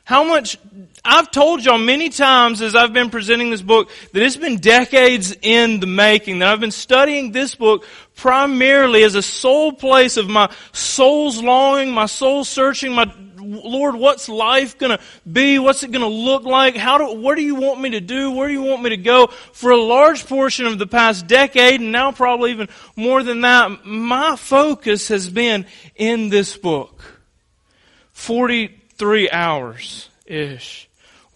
How 0.05 0.23
much, 0.23 0.57
I've 1.03 1.31
told 1.31 1.63
y'all 1.63 1.77
many 1.77 2.09
times 2.09 2.61
as 2.61 2.75
I've 2.75 2.91
been 2.91 3.09
presenting 3.09 3.51
this 3.51 3.61
book 3.61 3.89
that 4.11 4.21
it's 4.21 4.35
been 4.35 4.57
decades 4.57 5.35
in 5.41 5.79
the 5.79 5.87
making, 5.87 6.39
that 6.39 6.49
I've 6.49 6.59
been 6.59 6.71
studying 6.71 7.31
this 7.31 7.55
book 7.55 7.85
primarily 8.15 9.03
as 9.03 9.15
a 9.15 9.21
sole 9.21 9.71
place 9.71 10.17
of 10.17 10.29
my 10.29 10.51
soul's 10.73 11.41
longing, 11.41 11.91
my 11.91 12.05
soul 12.05 12.43
searching, 12.43 12.93
my 12.93 13.11
Lord, 13.41 13.95
what's 13.95 14.27
life 14.27 14.77
going 14.77 14.97
to 14.97 15.03
be? 15.31 15.57
What's 15.57 15.81
it 15.83 15.91
going 15.91 16.01
to 16.01 16.07
look 16.07 16.43
like? 16.43 16.75
How 16.75 16.97
do, 16.97 17.19
what 17.19 17.35
do 17.35 17.41
you 17.41 17.55
want 17.55 17.79
me 17.79 17.91
to 17.91 18.01
do? 18.01 18.31
Where 18.31 18.47
do 18.47 18.53
you 18.53 18.61
want 18.61 18.83
me 18.83 18.89
to 18.89 18.97
go? 18.97 19.27
For 19.27 19.71
a 19.71 19.81
large 19.81 20.27
portion 20.27 20.65
of 20.65 20.77
the 20.77 20.85
past 20.85 21.25
decade, 21.25 21.79
and 21.79 21.91
now 21.91 22.11
probably 22.11 22.51
even 22.51 22.67
more 22.95 23.23
than 23.23 23.41
that, 23.41 23.85
my 23.85 24.35
focus 24.35 25.07
has 25.07 25.29
been 25.29 25.65
in 25.95 26.29
this 26.29 26.57
book. 26.57 27.01
43 28.11 29.31
hours 29.31 30.09
ish 30.25 30.88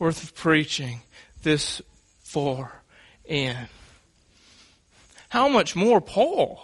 worth 0.04 0.22
of 0.22 0.36
preaching 0.36 1.00
this 1.44 1.82
far 2.24 2.82
in. 3.24 3.56
How 5.30 5.48
much 5.48 5.78
more 5.78 6.02
Paul? 6.02 6.60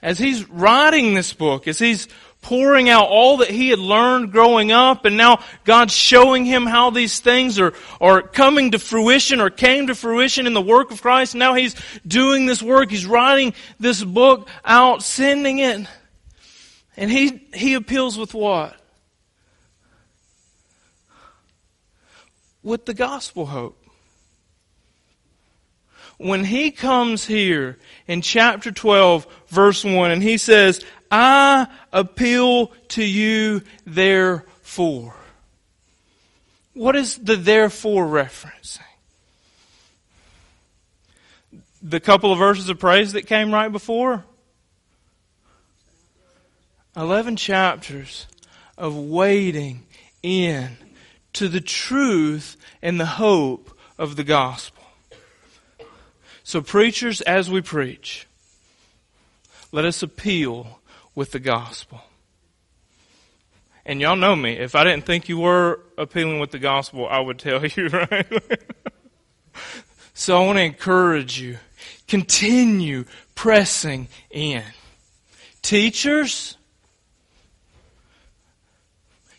As 0.00 0.18
he's 0.18 0.48
writing 0.48 1.12
this 1.12 1.34
book, 1.34 1.68
as 1.68 1.78
he's 1.78 2.08
pouring 2.40 2.88
out 2.88 3.08
all 3.08 3.36
that 3.38 3.50
he 3.50 3.68
had 3.68 3.78
learned 3.78 4.32
growing 4.32 4.72
up 4.72 5.04
and 5.04 5.18
now 5.18 5.40
God's 5.64 5.92
showing 5.92 6.46
him 6.46 6.64
how 6.64 6.88
these 6.88 7.20
things 7.20 7.60
are, 7.60 7.74
are 8.00 8.22
coming 8.22 8.70
to 8.70 8.78
fruition 8.78 9.38
or 9.38 9.50
came 9.50 9.88
to 9.88 9.94
fruition 9.94 10.46
in 10.46 10.54
the 10.54 10.62
work 10.62 10.90
of 10.90 11.02
Christ. 11.02 11.34
Now 11.34 11.52
he's 11.52 11.76
doing 12.06 12.46
this 12.46 12.62
work. 12.62 12.90
He's 12.90 13.04
writing 13.04 13.52
this 13.78 14.02
book 14.02 14.48
out, 14.64 15.02
sending 15.02 15.58
it. 15.58 15.86
And 16.96 17.10
he, 17.10 17.46
he 17.52 17.74
appeals 17.74 18.16
with 18.16 18.32
what? 18.32 18.74
With 22.66 22.84
the 22.84 22.94
gospel 22.94 23.46
hope 23.46 23.80
when 26.18 26.42
he 26.42 26.72
comes 26.72 27.24
here 27.24 27.78
in 28.08 28.22
chapter 28.22 28.72
12, 28.72 29.24
verse 29.46 29.84
1, 29.84 30.10
and 30.10 30.20
he 30.20 30.36
says, 30.36 30.84
I 31.08 31.68
appeal 31.92 32.72
to 32.88 33.04
you 33.04 33.62
therefore. 33.86 35.14
What 36.74 36.96
is 36.96 37.18
the 37.18 37.36
therefore 37.36 38.04
referencing? 38.04 38.80
The 41.80 42.00
couple 42.00 42.32
of 42.32 42.38
verses 42.40 42.68
of 42.68 42.80
praise 42.80 43.12
that 43.12 43.28
came 43.28 43.54
right 43.54 43.70
before? 43.70 44.24
11 46.96 47.36
chapters 47.36 48.26
of 48.76 48.96
waiting 48.96 49.84
in 50.24 50.76
to 51.36 51.48
the 51.48 51.60
truth 51.60 52.56
and 52.80 52.98
the 52.98 53.04
hope 53.06 53.70
of 53.98 54.16
the 54.16 54.24
gospel. 54.24 54.82
So, 56.42 56.62
preachers, 56.62 57.20
as 57.20 57.50
we 57.50 57.60
preach, 57.60 58.26
let 59.70 59.84
us 59.84 60.02
appeal 60.02 60.80
with 61.14 61.32
the 61.32 61.38
gospel. 61.38 62.00
And 63.84 64.00
y'all 64.00 64.16
know 64.16 64.34
me. 64.34 64.54
If 64.54 64.74
I 64.74 64.82
didn't 64.82 65.04
think 65.04 65.28
you 65.28 65.38
were 65.38 65.80
appealing 65.98 66.40
with 66.40 66.52
the 66.52 66.58
gospel, 66.58 67.06
I 67.06 67.20
would 67.20 67.38
tell 67.38 67.64
you, 67.66 67.88
right? 67.88 68.26
so 70.14 70.42
I 70.42 70.46
want 70.46 70.56
to 70.56 70.62
encourage 70.62 71.38
you. 71.38 71.58
Continue 72.08 73.04
pressing 73.34 74.08
in. 74.30 74.64
Teachers, 75.60 76.56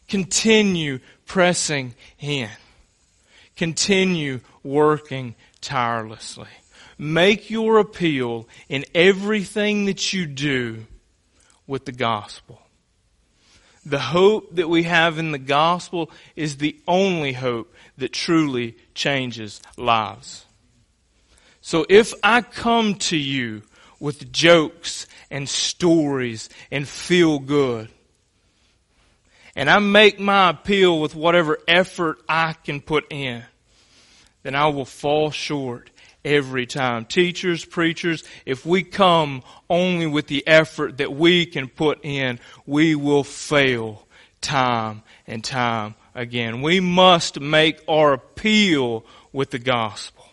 continue 0.08 1.00
pressing 1.27 1.93
in. 2.19 2.50
Continue 3.55 4.39
working 4.63 5.36
tirelessly. 5.62 6.48
Make 6.98 7.50
your 7.50 7.77
appeal 7.77 8.48
in 8.69 8.86
everything 8.96 9.86
that 9.86 10.13
you 10.13 10.25
do 10.25 10.86
with 11.67 11.86
the 11.86 11.91
gospel. 11.91 12.62
The 13.86 14.00
hope 14.00 14.55
that 14.55 14.67
we 14.67 14.84
have 14.84 15.17
in 15.17 15.31
the 15.31 15.38
gospel 15.38 16.10
is 16.36 16.57
the 16.57 16.77
only 16.88 17.34
hope 17.34 17.74
that 17.98 18.12
truly 18.12 18.75
changes 18.93 19.62
lives. 19.77 20.46
So 21.62 21.86
if 21.89 22.13
I 22.24 22.41
come 22.41 22.96
to 22.96 23.17
you 23.17 23.63
with 24.00 24.31
jokes 24.31 25.07
and 25.29 25.48
stories 25.48 26.50
and 26.72 26.88
feel 26.88 27.39
good, 27.39 27.89
and 29.57 29.71
I 29.71 29.79
make 29.79 30.19
my 30.19 30.51
appeal 30.51 31.01
with 31.01 31.15
whatever 31.15 31.57
effort 31.67 32.19
I 32.29 32.53
can 32.53 32.79
put 32.79 33.07
in, 33.09 33.43
then 34.43 34.53
I 34.53 34.67
will 34.67 34.85
fall 34.85 35.31
short 35.31 35.89
every 36.23 36.67
time. 36.67 37.05
Teachers, 37.05 37.65
preachers, 37.65 38.23
if 38.45 38.67
we 38.67 38.83
come 38.83 39.41
only 39.67 40.05
with 40.05 40.27
the 40.27 40.45
effort 40.45 40.99
that 40.99 41.11
we 41.11 41.47
can 41.47 41.69
put 41.69 42.05
in, 42.05 42.39
we 42.67 42.93
will 42.93 43.23
fail 43.23 44.05
time 44.41 45.01
and 45.25 45.43
time 45.43 45.95
again. 46.13 46.61
We 46.61 46.79
must 46.79 47.39
make 47.39 47.81
our 47.87 48.13
appeal 48.13 49.05
with 49.33 49.49
the 49.49 49.59
gospel. 49.59 50.23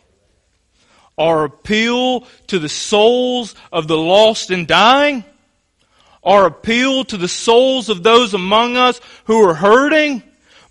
Our 1.16 1.44
appeal 1.44 2.26
to 2.48 2.58
the 2.58 2.68
souls 2.68 3.54
of 3.72 3.88
the 3.88 3.96
lost 3.96 4.50
and 4.50 4.66
dying. 4.66 5.24
Our 6.24 6.46
appeal 6.46 7.04
to 7.04 7.16
the 7.16 7.28
souls 7.28 7.88
of 7.88 8.02
those 8.02 8.34
among 8.34 8.76
us 8.76 9.00
who 9.24 9.46
are 9.48 9.54
hurting 9.54 10.22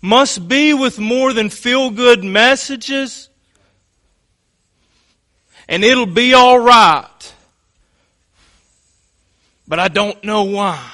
must 0.02 0.48
be 0.48 0.74
with 0.74 0.98
more 0.98 1.32
than 1.32 1.48
feel 1.50 1.90
good 1.90 2.24
messages 2.24 3.28
and 5.68 5.84
it'll 5.84 6.06
be 6.06 6.34
all 6.34 6.58
right. 6.58 7.32
But 9.66 9.78
I 9.78 9.88
don't 9.88 10.22
know 10.24 10.44
why. 10.44 10.90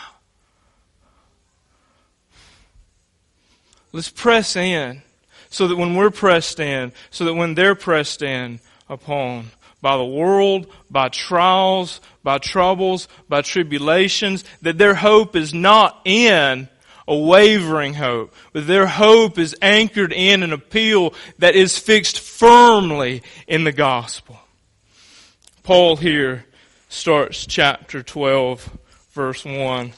Let's 3.92 4.08
press 4.08 4.54
in 4.54 5.02
so 5.48 5.66
that 5.66 5.76
when 5.76 5.96
we're 5.96 6.10
pressed 6.10 6.60
in, 6.60 6.92
so 7.10 7.24
that 7.24 7.34
when 7.34 7.54
they're 7.54 7.74
pressed 7.74 8.22
in 8.22 8.60
upon 8.88 9.50
by 9.80 9.96
the 9.96 10.04
world, 10.04 10.66
by 10.90 11.08
trials, 11.08 12.00
by 12.22 12.38
troubles, 12.38 13.08
by 13.28 13.42
tribulations, 13.42 14.44
that 14.62 14.78
their 14.78 14.94
hope 14.94 15.36
is 15.36 15.54
not 15.54 16.00
in 16.04 16.68
a 17.08 17.16
wavering 17.16 17.94
hope, 17.94 18.34
but 18.52 18.66
their 18.66 18.86
hope 18.86 19.38
is 19.38 19.56
anchored 19.60 20.12
in 20.12 20.42
an 20.42 20.52
appeal 20.52 21.12
that 21.38 21.56
is 21.56 21.76
fixed 21.76 22.20
firmly 22.20 23.22
in 23.48 23.64
the 23.64 23.72
gospel. 23.72 24.38
Paul 25.62 25.96
here 25.96 26.44
starts 26.88 27.46
chapter 27.46 28.02
12, 28.02 28.78
verse 29.12 29.44
1. 29.44 29.92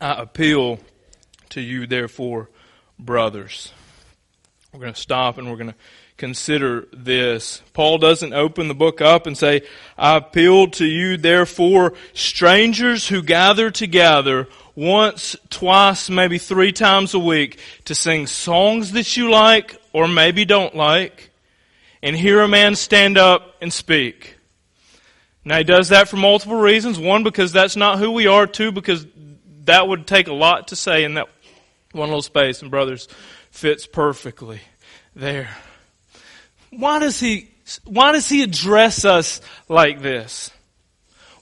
I 0.00 0.22
appeal 0.22 0.80
to 1.50 1.60
you, 1.60 1.86
therefore, 1.86 2.48
brothers. 2.98 3.72
We're 4.72 4.80
going 4.80 4.94
to 4.94 5.00
stop 5.00 5.36
and 5.36 5.50
we're 5.50 5.56
going 5.56 5.70
to 5.70 5.76
consider 6.20 6.86
this. 6.92 7.62
Paul 7.72 7.96
doesn't 7.96 8.34
open 8.34 8.68
the 8.68 8.74
book 8.74 9.00
up 9.00 9.26
and 9.26 9.36
say, 9.36 9.62
I 9.96 10.18
appeal 10.18 10.68
to 10.72 10.84
you, 10.84 11.16
therefore, 11.16 11.94
strangers 12.12 13.08
who 13.08 13.22
gather 13.22 13.70
together 13.70 14.46
once, 14.76 15.34
twice, 15.48 16.10
maybe 16.10 16.36
three 16.36 16.72
times 16.72 17.14
a 17.14 17.18
week 17.18 17.58
to 17.86 17.94
sing 17.94 18.26
songs 18.26 18.92
that 18.92 19.16
you 19.16 19.30
like 19.30 19.80
or 19.94 20.06
maybe 20.06 20.44
don't 20.44 20.76
like 20.76 21.30
and 22.02 22.14
hear 22.14 22.42
a 22.42 22.48
man 22.48 22.76
stand 22.76 23.16
up 23.16 23.56
and 23.62 23.72
speak. 23.72 24.36
Now 25.42 25.56
he 25.56 25.64
does 25.64 25.88
that 25.88 26.08
for 26.08 26.16
multiple 26.16 26.60
reasons. 26.60 26.98
One, 26.98 27.24
because 27.24 27.50
that's 27.50 27.76
not 27.76 27.98
who 27.98 28.10
we 28.10 28.26
are. 28.26 28.46
Two, 28.46 28.72
because 28.72 29.06
that 29.64 29.88
would 29.88 30.06
take 30.06 30.28
a 30.28 30.34
lot 30.34 30.68
to 30.68 30.76
say 30.76 31.02
in 31.02 31.14
that 31.14 31.28
one 31.92 32.08
little 32.08 32.22
space, 32.22 32.60
and 32.60 32.70
brothers, 32.70 33.08
fits 33.50 33.86
perfectly 33.86 34.60
there. 35.16 35.48
Why 36.70 36.98
does 36.98 37.20
he, 37.20 37.50
why 37.84 38.12
does 38.12 38.28
he 38.28 38.42
address 38.42 39.04
us 39.04 39.40
like 39.68 40.00
this? 40.00 40.50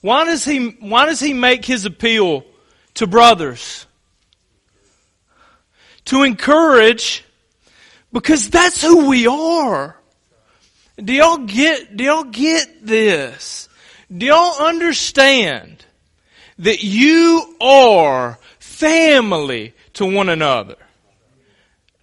Why 0.00 0.24
does 0.24 0.44
he, 0.44 0.68
why 0.80 1.06
does 1.06 1.20
he 1.20 1.32
make 1.32 1.64
his 1.64 1.84
appeal 1.84 2.44
to 2.94 3.06
brothers? 3.06 3.86
To 6.06 6.22
encourage, 6.22 7.24
because 8.12 8.48
that's 8.48 8.82
who 8.82 9.08
we 9.08 9.26
are. 9.26 9.96
Do 10.96 11.12
y'all 11.12 11.38
get, 11.38 11.96
do 11.96 12.04
y'all 12.04 12.24
get 12.24 12.86
this? 12.86 13.68
Do 14.16 14.26
y'all 14.26 14.66
understand 14.66 15.84
that 16.58 16.82
you 16.82 17.56
are 17.60 18.38
family 18.58 19.74
to 19.94 20.06
one 20.06 20.28
another? 20.28 20.76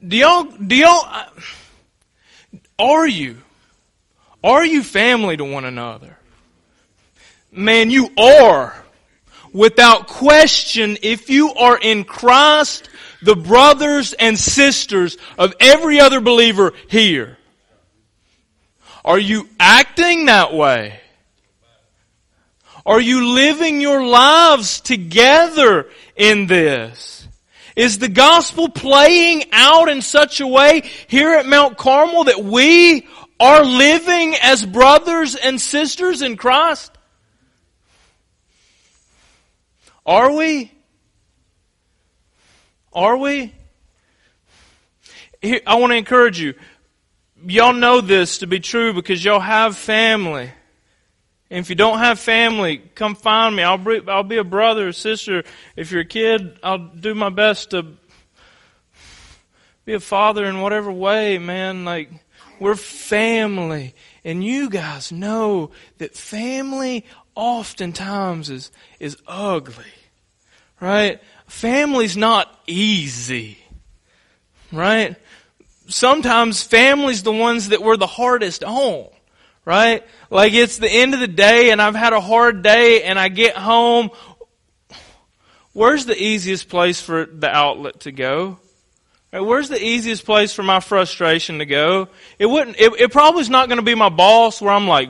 Do 0.05 0.15
y'all, 0.15 0.43
do 0.43 0.75
y'all, 0.75 1.25
are 2.77 3.07
you? 3.07 3.37
Are 4.43 4.65
you 4.65 4.83
family 4.83 5.37
to 5.37 5.43
one 5.43 5.65
another? 5.65 6.17
Man, 7.51 7.89
you 7.89 8.09
are. 8.17 8.75
Without 9.53 10.07
question, 10.07 10.97
if 11.01 11.29
you 11.29 11.53
are 11.53 11.77
in 11.77 12.03
Christ, 12.03 12.89
the 13.21 13.35
brothers 13.35 14.13
and 14.13 14.37
sisters 14.37 15.17
of 15.37 15.53
every 15.59 15.99
other 15.99 16.19
believer 16.19 16.73
here. 16.89 17.37
Are 19.03 19.19
you 19.19 19.47
acting 19.59 20.25
that 20.25 20.53
way? 20.53 20.99
Are 22.85 23.01
you 23.01 23.33
living 23.33 23.81
your 23.81 24.05
lives 24.05 24.79
together 24.79 25.87
in 26.15 26.47
this? 26.47 27.24
Is 27.75 27.99
the 27.99 28.07
gospel 28.07 28.69
playing 28.69 29.45
out 29.51 29.89
in 29.89 30.01
such 30.01 30.39
a 30.39 30.47
way 30.47 30.89
here 31.07 31.33
at 31.33 31.45
Mount 31.45 31.77
Carmel 31.77 32.25
that 32.25 32.43
we 32.43 33.07
are 33.39 33.65
living 33.65 34.35
as 34.41 34.65
brothers 34.65 35.35
and 35.35 35.59
sisters 35.59 36.21
in 36.21 36.37
Christ? 36.37 36.91
Are 40.05 40.31
we? 40.31 40.71
Are 42.93 43.17
we? 43.17 43.53
Here, 45.41 45.61
I 45.67 45.75
want 45.75 45.91
to 45.91 45.97
encourage 45.97 46.39
you. 46.39 46.53
Y'all 47.45 47.73
know 47.73 47.99
this 47.99 48.37
to 48.37 48.47
be 48.47 48.59
true 48.61 48.93
because 48.93 49.23
y'all 49.23 49.39
have 49.39 49.75
family. 49.75 50.49
And 51.49 51.59
if 51.59 51.69
you 51.69 51.75
don't 51.75 51.99
have 51.99 52.19
family, 52.19 52.77
come 52.77 53.15
find 53.15 53.55
me. 53.55 53.63
I'll 53.63 53.77
be, 53.77 54.01
I'll 54.07 54.23
be 54.23 54.37
a 54.37 54.43
brother 54.43 54.87
or 54.87 54.91
sister. 54.91 55.43
If 55.75 55.91
you're 55.91 56.01
a 56.01 56.05
kid, 56.05 56.57
I'll 56.63 56.79
do 56.79 57.13
my 57.13 57.29
best 57.29 57.71
to 57.71 57.85
be 59.85 59.93
a 59.93 59.99
father 59.99 60.45
in 60.45 60.61
whatever 60.61 60.91
way, 60.91 61.37
man. 61.37 61.85
Like, 61.85 62.09
we're 62.59 62.75
family. 62.75 63.93
And 64.23 64.43
you 64.43 64.69
guys 64.71 65.11
know 65.11 65.69
that 65.99 66.15
family 66.15 67.05
oftentimes 67.35 68.49
is, 68.49 68.71
is 68.99 69.17
ugly. 69.27 69.85
Right? 70.81 71.21
Family's 71.45 72.17
not 72.17 72.51
easy. 72.65 73.59
Right? 74.71 75.15
Sometimes 75.87 76.63
family's 76.63 77.21
the 77.21 77.31
ones 77.31 77.69
that 77.69 77.83
we're 77.83 77.97
the 77.97 78.07
hardest 78.07 78.63
on 78.63 79.09
right? 79.65 80.03
Like 80.29 80.53
it's 80.53 80.77
the 80.77 80.89
end 80.89 81.13
of 81.13 81.19
the 81.19 81.27
day 81.27 81.71
and 81.71 81.81
I've 81.81 81.95
had 81.95 82.13
a 82.13 82.21
hard 82.21 82.61
day 82.61 83.03
and 83.03 83.19
I 83.19 83.27
get 83.27 83.57
home. 83.57 84.11
Where's 85.73 86.05
the 86.05 86.21
easiest 86.21 86.69
place 86.69 87.01
for 87.01 87.25
the 87.25 87.49
outlet 87.49 88.01
to 88.01 88.11
go? 88.11 88.59
Where's 89.31 89.67
the 89.67 89.83
easiest 89.83 90.23
place 90.23 90.53
for 90.53 90.63
my 90.63 90.79
frustration 90.79 91.59
to 91.59 91.65
go? 91.65 92.07
It 92.39 92.45
wouldn't, 92.45 92.79
it, 92.79 92.93
it 92.99 93.11
probably 93.11 93.41
is 93.41 93.49
not 93.49 93.67
going 93.67 93.79
to 93.79 93.85
be 93.85 93.95
my 93.95 94.07
boss 94.07 94.61
where 94.61 94.73
I'm 94.73 94.87
like, 94.87 95.09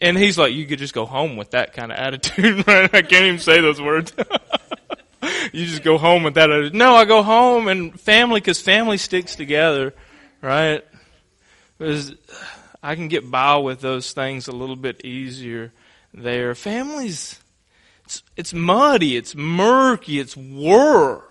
and 0.00 0.16
he's 0.16 0.38
like, 0.38 0.54
you 0.54 0.64
could 0.64 0.78
just 0.78 0.94
go 0.94 1.04
home 1.04 1.36
with 1.36 1.50
that 1.50 1.74
kind 1.74 1.92
of 1.92 1.98
attitude, 1.98 2.66
right? 2.66 2.94
I 2.94 3.02
can't 3.02 3.24
even 3.24 3.40
say 3.40 3.60
those 3.60 3.80
words. 3.80 4.14
you 5.52 5.66
just 5.66 5.82
go 5.82 5.98
home 5.98 6.22
with 6.22 6.34
that 6.34 6.50
attitude. 6.50 6.74
No, 6.74 6.94
I 6.94 7.04
go 7.04 7.22
home 7.22 7.68
and 7.68 8.00
family, 8.00 8.40
cause 8.40 8.60
family 8.60 8.96
sticks 8.96 9.36
together, 9.36 9.92
right? 10.40 10.82
Because 11.76 12.14
I 12.82 12.94
can 12.94 13.08
get 13.08 13.30
by 13.30 13.56
with 13.56 13.80
those 13.80 14.12
things 14.12 14.48
a 14.48 14.52
little 14.52 14.76
bit 14.76 15.04
easier 15.04 15.72
there. 16.14 16.54
Families, 16.54 17.40
it's, 18.04 18.22
it's 18.36 18.54
muddy, 18.54 19.16
it's 19.16 19.34
murky, 19.34 20.18
it's 20.20 20.36
work. 20.36 21.24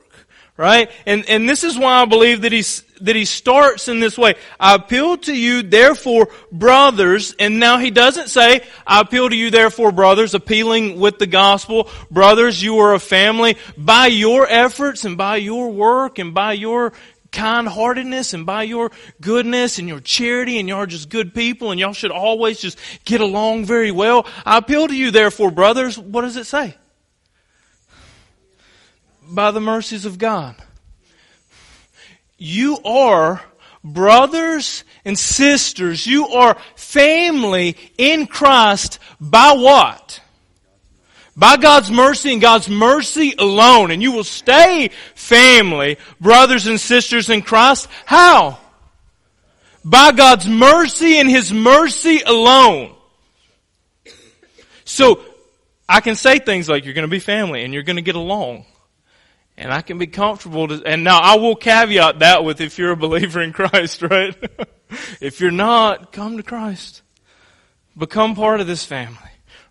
Right? 0.57 0.89
And, 1.05 1.29
and 1.29 1.47
this 1.47 1.63
is 1.63 1.77
why 1.77 2.01
I 2.01 2.05
believe 2.05 2.41
that 2.41 2.51
he's, 2.51 2.81
that 3.01 3.15
he 3.15 3.25
starts 3.25 3.87
in 3.87 3.99
this 3.99 4.17
way. 4.17 4.33
I 4.59 4.73
appeal 4.73 5.15
to 5.17 5.35
you, 5.35 5.61
therefore, 5.61 6.29
brothers, 6.51 7.35
and 7.37 7.59
now 7.59 7.77
he 7.77 7.91
doesn't 7.91 8.29
say, 8.29 8.61
I 8.85 9.01
appeal 9.01 9.29
to 9.29 9.35
you, 9.35 9.51
therefore, 9.51 9.91
brothers, 9.91 10.33
appealing 10.33 10.99
with 10.99 11.19
the 11.19 11.27
gospel. 11.27 11.91
Brothers, 12.09 12.61
you 12.61 12.79
are 12.79 12.95
a 12.95 12.99
family. 12.99 13.57
By 13.77 14.07
your 14.07 14.47
efforts 14.49 15.05
and 15.05 15.15
by 15.15 15.37
your 15.37 15.69
work 15.69 16.17
and 16.17 16.33
by 16.33 16.53
your 16.53 16.91
kind 17.31 17.67
heartedness 17.67 18.33
and 18.33 18.45
by 18.45 18.63
your 18.63 18.91
goodness 19.21 19.79
and 19.79 19.87
your 19.87 19.99
charity 19.99 20.59
and 20.59 20.67
y'all 20.67 20.79
are 20.79 20.85
just 20.85 21.09
good 21.09 21.33
people 21.33 21.71
and 21.71 21.79
y'all 21.79 21.93
should 21.93 22.11
always 22.11 22.59
just 22.59 22.77
get 23.05 23.21
along 23.21 23.65
very 23.65 23.91
well. 23.91 24.25
I 24.45 24.57
appeal 24.57 24.87
to 24.87 24.95
you 24.95 25.11
therefore, 25.11 25.51
brothers, 25.51 25.97
what 25.97 26.21
does 26.21 26.37
it 26.37 26.45
say? 26.45 26.75
By 29.29 29.51
the 29.51 29.61
mercies 29.61 30.05
of 30.05 30.17
God. 30.17 30.55
You 32.37 32.77
are 32.85 33.41
brothers 33.83 34.83
and 35.05 35.17
sisters. 35.17 36.05
You 36.05 36.27
are 36.29 36.57
family 36.75 37.75
in 37.97 38.27
Christ 38.27 38.99
by 39.19 39.53
what? 39.53 40.21
By 41.37 41.55
God's 41.55 41.91
mercy 41.91 42.33
and 42.33 42.41
God's 42.41 42.67
mercy 42.67 43.35
alone. 43.37 43.91
And 43.91 44.01
you 44.01 44.11
will 44.11 44.23
stay 44.23 44.89
family, 45.13 45.97
brothers 46.19 46.65
and 46.65 46.79
sisters 46.79 47.29
in 47.29 47.43
Christ. 47.43 47.87
How? 48.05 48.57
By 49.85 50.11
God's 50.11 50.47
mercy 50.47 51.19
and 51.19 51.29
His 51.29 51.53
mercy 51.53 52.21
alone. 52.25 52.95
So, 54.83 55.21
I 55.87 56.01
can 56.01 56.15
say 56.15 56.39
things 56.39 56.67
like 56.67 56.83
you're 56.83 56.93
going 56.93 57.07
to 57.07 57.11
be 57.11 57.19
family 57.19 57.63
and 57.63 57.73
you're 57.73 57.83
going 57.83 57.95
to 57.95 58.01
get 58.01 58.15
along. 58.15 58.65
And 59.57 59.71
I 59.71 59.81
can 59.81 59.97
be 59.97 60.07
comfortable 60.07 60.67
to, 60.67 60.83
and 60.85 61.03
now 61.03 61.19
I 61.19 61.37
will 61.37 61.55
caveat 61.55 62.19
that 62.19 62.43
with 62.43 62.61
if 62.61 62.77
you're 62.77 62.91
a 62.91 62.97
believer 62.97 63.41
in 63.41 63.53
Christ, 63.53 64.01
right? 64.03 64.35
if 65.21 65.39
you're 65.39 65.51
not, 65.51 66.11
come 66.11 66.37
to 66.37 66.43
Christ. 66.43 67.01
Become 67.97 68.35
part 68.35 68.59
of 68.59 68.67
this 68.67 68.85
family. 68.85 69.17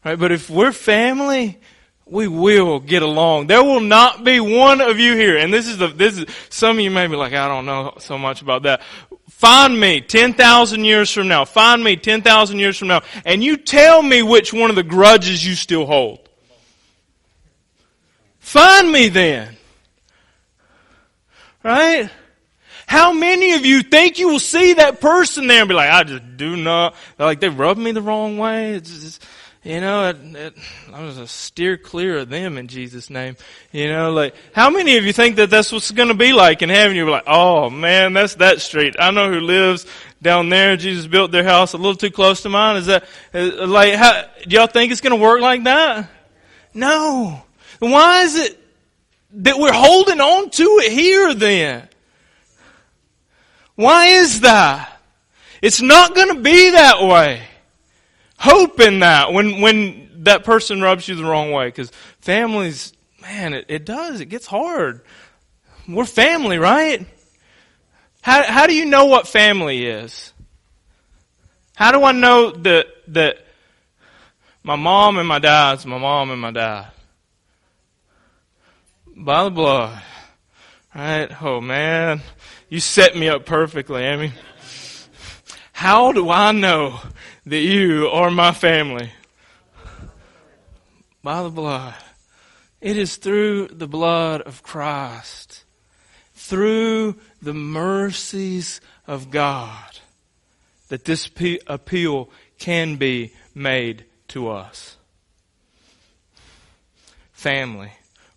Right? 0.06 0.16
But 0.16 0.30
if 0.30 0.48
we're 0.48 0.70
family, 0.70 1.58
we 2.04 2.28
will 2.28 2.78
get 2.78 3.02
along. 3.02 3.48
There 3.48 3.64
will 3.64 3.80
not 3.80 4.22
be 4.22 4.38
one 4.38 4.80
of 4.80 5.00
you 5.00 5.16
here, 5.16 5.36
and 5.36 5.52
this 5.52 5.66
is 5.66 5.78
the, 5.78 5.88
this 5.88 6.16
is, 6.16 6.26
some 6.48 6.78
of 6.78 6.84
you 6.84 6.92
may 6.92 7.08
be 7.08 7.16
like, 7.16 7.32
I 7.32 7.48
don't 7.48 7.66
know 7.66 7.94
so 7.98 8.16
much 8.16 8.40
about 8.40 8.62
that. 8.62 8.82
Find 9.30 9.80
me 9.80 10.00
10,000 10.00 10.84
years 10.84 11.10
from 11.10 11.26
now. 11.26 11.44
Find 11.44 11.82
me 11.82 11.96
10,000 11.96 12.56
years 12.60 12.78
from 12.78 12.86
now. 12.86 13.02
And 13.24 13.42
you 13.42 13.56
tell 13.56 14.00
me 14.00 14.22
which 14.22 14.52
one 14.52 14.70
of 14.70 14.76
the 14.76 14.84
grudges 14.84 15.44
you 15.44 15.56
still 15.56 15.86
hold. 15.86 16.20
Find 18.38 18.92
me 18.92 19.08
then. 19.08 19.56
Right? 21.64 22.08
How 22.86 23.12
many 23.12 23.54
of 23.54 23.66
you 23.66 23.82
think 23.82 24.20
you 24.20 24.28
will 24.28 24.38
see 24.38 24.74
that 24.74 25.00
person 25.00 25.48
there 25.48 25.62
and 25.62 25.68
be 25.68 25.74
like, 25.74 25.90
I 25.90 26.04
just 26.04 26.36
do 26.36 26.56
not, 26.56 26.94
like 27.18 27.40
they 27.40 27.48
rub 27.48 27.76
me 27.76 27.90
the 27.90 28.02
wrong 28.02 28.38
way. 28.38 28.74
It's 28.74 29.02
just, 29.02 29.26
you 29.66 29.80
know, 29.80 30.10
it, 30.10 30.16
it, 30.36 30.54
I 30.92 31.02
was 31.02 31.18
a 31.18 31.26
steer 31.26 31.76
clear 31.76 32.18
of 32.18 32.28
them 32.28 32.56
in 32.56 32.68
Jesus' 32.68 33.10
name. 33.10 33.36
You 33.72 33.88
know, 33.88 34.12
like, 34.12 34.36
how 34.52 34.70
many 34.70 34.96
of 34.96 35.04
you 35.04 35.12
think 35.12 35.34
that 35.36 35.50
that's 35.50 35.72
what's 35.72 35.90
going 35.90 36.06
to 36.06 36.14
be 36.14 36.32
like 36.32 36.62
in 36.62 36.68
heaven? 36.68 36.96
You're 36.96 37.10
like, 37.10 37.24
oh 37.26 37.68
man, 37.68 38.12
that's 38.12 38.36
that 38.36 38.60
street. 38.60 38.94
I 38.96 39.10
know 39.10 39.28
who 39.28 39.40
lives 39.40 39.84
down 40.22 40.50
there. 40.50 40.76
Jesus 40.76 41.08
built 41.08 41.32
their 41.32 41.42
house 41.42 41.72
a 41.72 41.78
little 41.78 41.96
too 41.96 42.12
close 42.12 42.42
to 42.42 42.48
mine. 42.48 42.76
Is 42.76 42.86
that, 42.86 43.06
uh, 43.34 43.66
like, 43.66 43.94
how, 43.94 44.26
do 44.46 44.54
y'all 44.54 44.68
think 44.68 44.92
it's 44.92 45.00
going 45.00 45.18
to 45.18 45.20
work 45.20 45.40
like 45.40 45.64
that? 45.64 46.08
No. 46.72 47.42
Why 47.80 48.22
is 48.22 48.36
it 48.36 48.60
that 49.32 49.58
we're 49.58 49.72
holding 49.72 50.20
on 50.20 50.48
to 50.48 50.80
it 50.84 50.92
here 50.92 51.34
then? 51.34 51.88
Why 53.74 54.06
is 54.06 54.42
that? 54.42 55.00
It's 55.60 55.82
not 55.82 56.14
going 56.14 56.36
to 56.36 56.40
be 56.40 56.70
that 56.70 57.02
way. 57.02 57.42
Hope 58.38 58.80
in 58.80 59.00
that 59.00 59.32
when, 59.32 59.60
when 59.60 60.10
that 60.24 60.44
person 60.44 60.82
rubs 60.82 61.08
you 61.08 61.14
the 61.14 61.24
wrong 61.24 61.52
way. 61.52 61.68
Because 61.68 61.90
families, 62.20 62.92
man, 63.22 63.54
it, 63.54 63.66
it 63.68 63.84
does. 63.84 64.20
It 64.20 64.26
gets 64.26 64.46
hard. 64.46 65.02
We're 65.88 66.04
family, 66.04 66.58
right? 66.58 67.06
How, 68.20 68.42
how 68.44 68.66
do 68.66 68.74
you 68.74 68.84
know 68.84 69.06
what 69.06 69.28
family 69.28 69.86
is? 69.86 70.32
How 71.76 71.92
do 71.92 72.02
I 72.02 72.12
know 72.12 72.50
that, 72.50 72.86
that 73.08 73.46
my 74.62 74.76
mom 74.76 75.18
and 75.18 75.28
my 75.28 75.38
dad's 75.38 75.86
my 75.86 75.98
mom 75.98 76.30
and 76.30 76.40
my 76.40 76.50
dad? 76.50 76.88
By 79.14 79.44
the 79.44 79.50
blood. 79.50 80.02
Right? 80.94 81.30
Oh 81.42 81.60
man. 81.60 82.20
You 82.68 82.80
set 82.80 83.16
me 83.16 83.28
up 83.28 83.46
perfectly, 83.46 84.02
Amy. 84.02 84.32
How 85.72 86.10
do 86.12 86.30
I 86.30 86.52
know 86.52 86.98
that 87.46 87.60
you 87.60 88.08
are 88.08 88.30
my 88.30 88.52
family? 88.52 89.10
By 91.22 91.42
the 91.42 91.50
blood. 91.50 91.94
It 92.80 92.98
is 92.98 93.16
through 93.16 93.68
the 93.68 93.86
blood 93.88 94.42
of 94.42 94.62
Christ, 94.62 95.64
through 96.34 97.16
the 97.40 97.54
mercies 97.54 98.80
of 99.06 99.30
God, 99.30 99.98
that 100.88 101.04
this 101.04 101.30
appeal 101.66 102.30
can 102.58 102.96
be 102.96 103.32
made 103.54 104.04
to 104.28 104.48
us. 104.48 104.96
Family, 107.32 107.92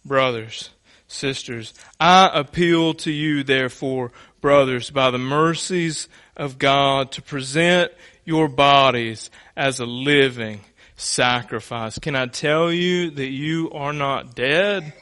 brothers, 0.05 0.69
sisters. 1.07 1.73
I 1.99 2.29
appeal 2.33 2.93
to 2.95 3.11
you, 3.11 3.43
therefore, 3.43 4.11
brothers, 4.41 4.89
by 4.89 5.11
the 5.11 5.17
mercies 5.17 6.07
of 6.37 6.57
God, 6.57 7.11
to 7.13 7.21
present 7.21 7.91
your 8.29 8.47
bodies 8.47 9.31
as 9.57 9.79
a 9.79 9.87
living 9.87 10.61
sacrifice. 10.95 11.97
Can 11.97 12.15
I 12.15 12.27
tell 12.27 12.71
you 12.71 13.09
that 13.09 13.27
you 13.27 13.71
are 13.71 13.91
not 13.91 14.35
dead? 14.35 14.93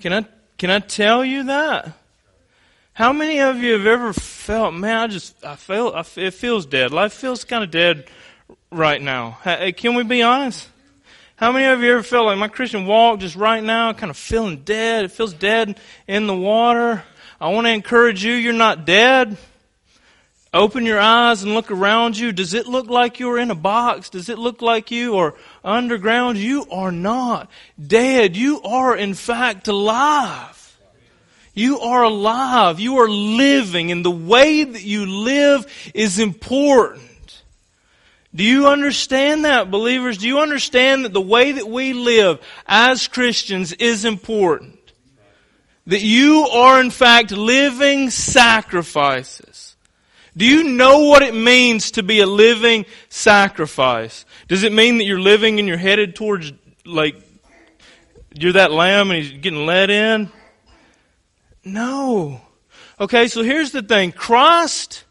Can 0.00 0.12
I, 0.12 0.26
can 0.58 0.68
I 0.68 0.80
tell 0.80 1.24
you 1.24 1.44
that? 1.44 1.92
How 2.92 3.12
many 3.12 3.38
of 3.38 3.58
you 3.58 3.74
have 3.74 3.86
ever 3.86 4.12
felt, 4.12 4.74
man, 4.74 4.96
I 4.96 5.06
just, 5.06 5.44
I 5.44 5.54
feel, 5.54 5.92
I, 5.94 6.04
it 6.16 6.34
feels 6.34 6.66
dead. 6.66 6.90
Life 6.90 7.12
feels 7.12 7.44
kind 7.44 7.62
of 7.62 7.70
dead 7.70 8.08
right 8.72 9.00
now. 9.00 9.38
Hey, 9.44 9.70
can 9.70 9.94
we 9.94 10.02
be 10.02 10.22
honest? 10.22 10.68
How 11.36 11.52
many 11.52 11.66
of 11.66 11.80
you 11.82 11.92
ever 11.92 12.02
felt 12.02 12.26
like 12.26 12.36
my 12.36 12.48
Christian 12.48 12.84
walk 12.84 13.20
just 13.20 13.36
right 13.36 13.62
now 13.62 13.92
kind 13.92 14.10
of 14.10 14.16
feeling 14.16 14.64
dead? 14.64 15.04
It 15.04 15.12
feels 15.12 15.32
dead 15.32 15.78
in 16.08 16.26
the 16.26 16.34
water. 16.34 17.04
I 17.40 17.50
want 17.50 17.68
to 17.68 17.72
encourage 17.72 18.24
you, 18.24 18.32
you're 18.32 18.54
not 18.54 18.84
dead. 18.84 19.38
Open 20.52 20.84
your 20.84 20.98
eyes 20.98 21.44
and 21.44 21.54
look 21.54 21.70
around 21.70 22.18
you. 22.18 22.32
Does 22.32 22.54
it 22.54 22.66
look 22.66 22.88
like 22.88 23.20
you're 23.20 23.38
in 23.38 23.52
a 23.52 23.54
box? 23.54 24.10
Does 24.10 24.28
it 24.28 24.38
look 24.38 24.62
like 24.62 24.90
you 24.90 25.16
are 25.16 25.34
underground? 25.64 26.38
You 26.38 26.66
are 26.72 26.90
not 26.90 27.48
dead. 27.84 28.36
You 28.36 28.60
are 28.62 28.96
in 28.96 29.14
fact 29.14 29.68
alive. 29.68 30.76
You 31.54 31.78
are 31.80 32.02
alive. 32.02 32.80
You 32.80 32.98
are 32.98 33.08
living 33.08 33.92
and 33.92 34.04
the 34.04 34.10
way 34.10 34.64
that 34.64 34.82
you 34.82 35.06
live 35.06 35.66
is 35.94 36.18
important. 36.18 37.42
Do 38.34 38.42
you 38.42 38.66
understand 38.66 39.44
that, 39.44 39.70
believers? 39.70 40.18
Do 40.18 40.26
you 40.26 40.40
understand 40.40 41.04
that 41.04 41.12
the 41.12 41.20
way 41.20 41.52
that 41.52 41.68
we 41.68 41.92
live 41.92 42.40
as 42.66 43.06
Christians 43.06 43.72
is 43.72 44.04
important? 44.04 44.78
That 45.86 46.02
you 46.02 46.46
are 46.52 46.80
in 46.80 46.90
fact 46.90 47.30
living 47.30 48.10
sacrifices. 48.10 49.69
Do 50.36 50.46
you 50.46 50.64
know 50.64 51.00
what 51.00 51.22
it 51.22 51.34
means 51.34 51.92
to 51.92 52.02
be 52.02 52.20
a 52.20 52.26
living 52.26 52.86
sacrifice? 53.08 54.24
Does 54.48 54.62
it 54.62 54.72
mean 54.72 54.98
that 54.98 55.04
you're 55.04 55.20
living 55.20 55.58
and 55.58 55.66
you're 55.66 55.76
headed 55.76 56.14
towards, 56.14 56.52
like, 56.84 57.16
you're 58.32 58.52
that 58.52 58.70
lamb 58.70 59.10
and 59.10 59.22
he's 59.22 59.32
getting 59.32 59.66
led 59.66 59.90
in? 59.90 60.30
No. 61.64 62.40
Okay, 63.00 63.28
so 63.28 63.42
here's 63.42 63.72
the 63.72 63.82
thing. 63.82 64.12
Christ 64.12 65.04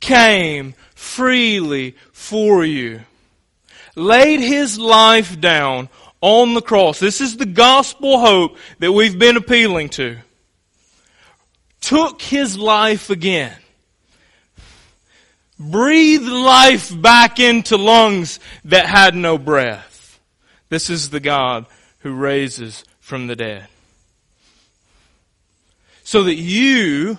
came 0.00 0.74
freely 0.94 1.96
for 2.12 2.64
you. 2.64 3.00
Laid 3.96 4.40
his 4.40 4.78
life 4.78 5.40
down 5.40 5.88
on 6.20 6.54
the 6.54 6.62
cross. 6.62 6.98
This 6.98 7.20
is 7.20 7.36
the 7.36 7.46
gospel 7.46 8.18
hope 8.18 8.56
that 8.78 8.92
we've 8.92 9.18
been 9.18 9.36
appealing 9.36 9.88
to. 9.90 10.18
Took 11.80 12.22
his 12.22 12.56
life 12.56 13.10
again. 13.10 13.54
Breathed 15.58 16.24
life 16.24 17.00
back 17.00 17.38
into 17.38 17.76
lungs 17.76 18.40
that 18.64 18.86
had 18.86 19.14
no 19.14 19.38
breath. 19.38 20.20
This 20.68 20.90
is 20.90 21.10
the 21.10 21.20
God 21.20 21.66
who 22.00 22.12
raises 22.12 22.84
from 23.00 23.28
the 23.28 23.36
dead. 23.36 23.68
So 26.02 26.24
that 26.24 26.34
you 26.34 27.18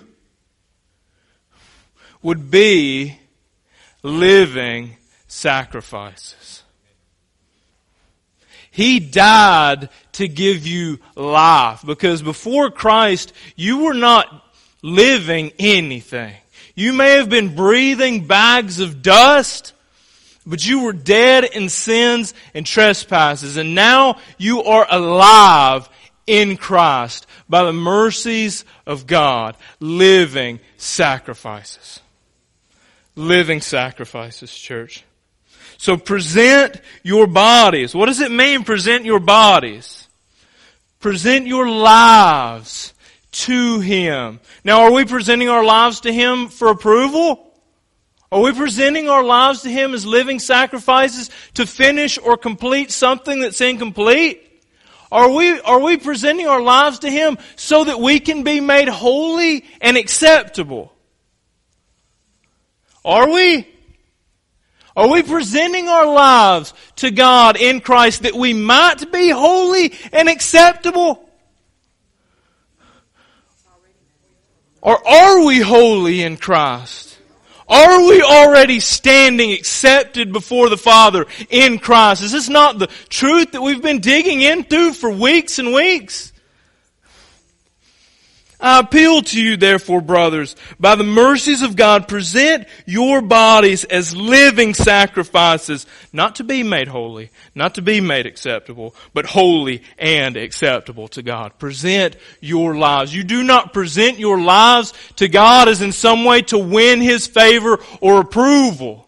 would 2.21 2.51
be 2.51 3.17
living 4.03 4.97
sacrifices. 5.27 6.63
He 8.71 8.99
died 8.99 9.89
to 10.13 10.27
give 10.27 10.67
you 10.67 10.99
life 11.15 11.83
because 11.85 12.21
before 12.21 12.69
Christ, 12.71 13.31
you 13.55 13.85
were 13.85 13.93
not 13.93 14.43
living 14.81 15.53
anything. 15.57 16.35
You 16.75 16.93
may 16.93 17.11
have 17.11 17.29
been 17.29 17.55
breathing 17.55 18.27
bags 18.27 18.79
of 18.79 19.01
dust, 19.01 19.73
but 20.45 20.65
you 20.65 20.81
were 20.83 20.93
dead 20.93 21.45
in 21.45 21.69
sins 21.69 22.33
and 22.53 22.65
trespasses. 22.65 23.57
And 23.57 23.73
now 23.73 24.19
you 24.37 24.63
are 24.63 24.85
alive 24.89 25.89
in 26.27 26.57
Christ 26.57 27.27
by 27.49 27.63
the 27.63 27.73
mercies 27.73 28.65
of 28.85 29.07
God, 29.07 29.55
living 29.79 30.59
sacrifices 30.77 32.01
living 33.15 33.61
sacrifices, 33.61 34.53
church. 34.53 35.03
So 35.77 35.97
present 35.97 36.79
your 37.03 37.27
bodies. 37.27 37.95
What 37.95 38.07
does 38.07 38.21
it 38.21 38.31
mean, 38.31 38.63
present 38.63 39.05
your 39.05 39.19
bodies? 39.19 40.07
Present 40.99 41.47
your 41.47 41.69
lives 41.69 42.93
to 43.35 43.79
Him. 43.79 44.39
Now, 44.63 44.83
are 44.83 44.91
we 44.91 45.03
presenting 45.03 45.49
our 45.49 45.63
lives 45.63 46.01
to 46.01 46.13
Him 46.13 46.47
for 46.47 46.69
approval? 46.69 47.53
Are 48.31 48.41
we 48.41 48.53
presenting 48.53 49.09
our 49.09 49.23
lives 49.23 49.61
to 49.63 49.69
Him 49.69 49.93
as 49.93 50.05
living 50.05 50.39
sacrifices 50.39 51.29
to 51.55 51.65
finish 51.65 52.17
or 52.17 52.37
complete 52.37 52.91
something 52.91 53.39
that's 53.39 53.59
incomplete? 53.59 54.41
Are 55.11 55.29
we, 55.29 55.59
are 55.59 55.79
we 55.79 55.97
presenting 55.97 56.47
our 56.47 56.61
lives 56.61 56.99
to 56.99 57.11
Him 57.11 57.37
so 57.55 57.83
that 57.83 57.99
we 57.99 58.19
can 58.19 58.43
be 58.43 58.61
made 58.61 58.87
holy 58.87 59.65
and 59.81 59.97
acceptable? 59.97 60.93
Are 63.03 63.29
we? 63.29 63.67
Are 64.95 65.09
we 65.09 65.23
presenting 65.23 65.89
our 65.89 66.11
lives 66.11 66.73
to 66.97 67.11
God 67.11 67.57
in 67.57 67.81
Christ 67.81 68.23
that 68.23 68.33
we 68.33 68.53
might 68.53 69.11
be 69.11 69.29
holy 69.29 69.93
and 70.13 70.29
acceptable? 70.29 71.24
Or 74.85 75.05
are 75.07 75.43
we 75.43 75.61
holy 75.61 76.21
in 76.21 76.37
Christ? 76.37 77.17
Are 77.67 78.05
we 78.05 78.21
already 78.21 78.79
standing 78.79 79.51
accepted 79.51 80.31
before 80.31 80.69
the 80.69 80.77
Father 80.77 81.25
in 81.49 81.79
Christ? 81.79 82.21
Is 82.21 82.31
this 82.31 82.49
not 82.49 82.77
the 82.77 82.85
truth 83.09 83.53
that 83.53 83.63
we've 83.63 83.81
been 83.81 83.99
digging 83.99 84.43
into 84.43 84.93
for 84.93 85.09
weeks 85.09 85.57
and 85.57 85.73
weeks? 85.73 86.31
I 88.65 88.79
appeal 88.79 89.21
to 89.21 89.39
you 89.39 89.57
therefore, 89.57 90.01
brothers, 90.01 90.55
by 90.79 90.95
the 90.95 91.03
mercies 91.03 91.61
of 91.61 91.75
God, 91.75 92.07
present 92.07 92.67
your 92.87 93.21
bodies 93.21 93.83
as 93.83 94.15
living 94.15 94.73
sacrifices, 94.73 95.85
not 96.11 96.37
to 96.37 96.43
be 96.43 96.63
made 96.63 96.87
holy, 96.87 97.29
not 97.53 97.75
to 97.75 97.83
be 97.83 98.01
made 98.01 98.25
acceptable, 98.25 98.95
but 99.13 99.27
holy 99.27 99.83
and 99.99 100.35
acceptable 100.35 101.07
to 101.09 101.21
God. 101.21 101.59
Present 101.59 102.15
your 102.41 102.75
lives. 102.75 103.13
You 103.13 103.23
do 103.23 103.43
not 103.43 103.71
present 103.71 104.17
your 104.17 104.41
lives 104.41 104.95
to 105.17 105.27
God 105.27 105.69
as 105.69 105.83
in 105.83 105.91
some 105.91 106.25
way 106.25 106.41
to 106.41 106.57
win 106.57 107.01
His 107.01 107.27
favor 107.27 107.77
or 108.01 108.19
approval. 108.19 109.07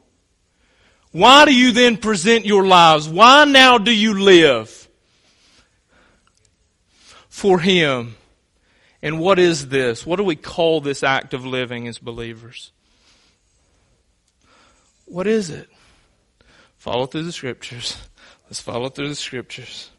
Why 1.12 1.46
do 1.46 1.56
you 1.56 1.72
then 1.72 1.98
present 1.98 2.46
your 2.46 2.68
lives? 2.68 3.10
Why 3.10 3.46
now 3.46 3.80
do 3.80 3.92
you 3.92 4.20
live? 4.20 4.88
For 7.28 7.58
Him 7.58 8.18
and 9.02 9.20
what 9.20 9.40
is 9.40 9.70
this? 9.70 10.06
What 10.06 10.16
do 10.16 10.24
we 10.24 10.36
call 10.36 10.82
this 10.82 11.04
act 11.04 11.34
of 11.34 11.46
living 11.46 11.88
as 11.88 12.00
believers? 12.00 12.72
What 15.06 15.28
is 15.28 15.50
it? 15.50 15.70
Follow 16.78 17.06
through 17.06 17.24
the 17.24 17.32
scriptures. 17.32 17.98
Let's 18.46 18.62
follow 18.62 18.90
through 18.90 19.10
the 19.10 19.16
scriptures. 19.16 19.92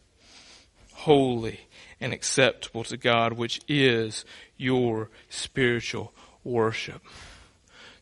Holy 0.93 1.61
and 2.01 2.13
acceptable 2.13 2.85
to 2.85 2.97
God, 2.97 3.35
which 3.35 3.61
is 3.69 4.25
your 4.57 5.11
spiritual 5.29 6.13
worship. 6.45 7.03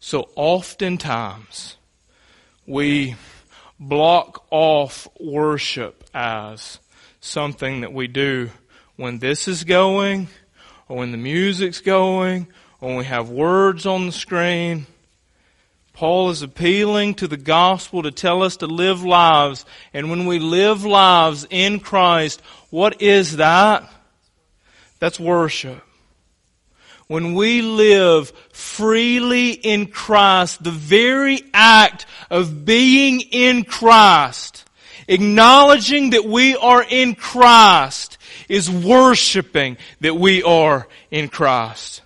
So 0.00 0.28
oftentimes 0.34 1.76
we 2.66 3.16
block 3.78 4.46
off 4.50 5.08
worship 5.20 6.04
as 6.14 6.78
something 7.20 7.80
that 7.82 7.92
we 7.92 8.06
do 8.06 8.50
when 8.96 9.18
this 9.18 9.48
is 9.48 9.64
going 9.64 10.28
or 10.88 10.98
when 10.98 11.10
the 11.10 11.18
music's 11.18 11.80
going, 11.80 12.46
or 12.80 12.88
when 12.88 12.98
we 12.98 13.04
have 13.04 13.30
words 13.30 13.86
on 13.86 14.06
the 14.06 14.12
screen. 14.12 14.86
Paul 15.92 16.28
is 16.28 16.42
appealing 16.42 17.14
to 17.14 17.26
the 17.26 17.38
gospel 17.38 18.02
to 18.02 18.10
tell 18.10 18.42
us 18.42 18.58
to 18.58 18.66
live 18.66 19.02
lives. 19.02 19.64
And 19.94 20.10
when 20.10 20.26
we 20.26 20.38
live 20.38 20.84
lives 20.84 21.46
in 21.48 21.80
Christ, 21.80 22.42
what 22.68 23.00
is 23.00 23.38
that? 23.38 23.90
That's 24.98 25.18
worship. 25.18 25.82
When 27.06 27.34
we 27.34 27.62
live 27.62 28.30
freely 28.52 29.52
in 29.52 29.86
Christ, 29.86 30.62
the 30.62 30.70
very 30.70 31.40
act 31.54 32.04
of 32.30 32.64
being 32.64 33.20
in 33.20 33.64
Christ, 33.64 34.64
acknowledging 35.08 36.10
that 36.10 36.24
we 36.24 36.56
are 36.56 36.84
in 36.86 37.14
Christ, 37.14 38.15
is 38.48 38.70
worshiping 38.70 39.76
that 40.00 40.14
we 40.14 40.42
are 40.42 40.86
in 41.10 41.28
Christ. 41.28 42.02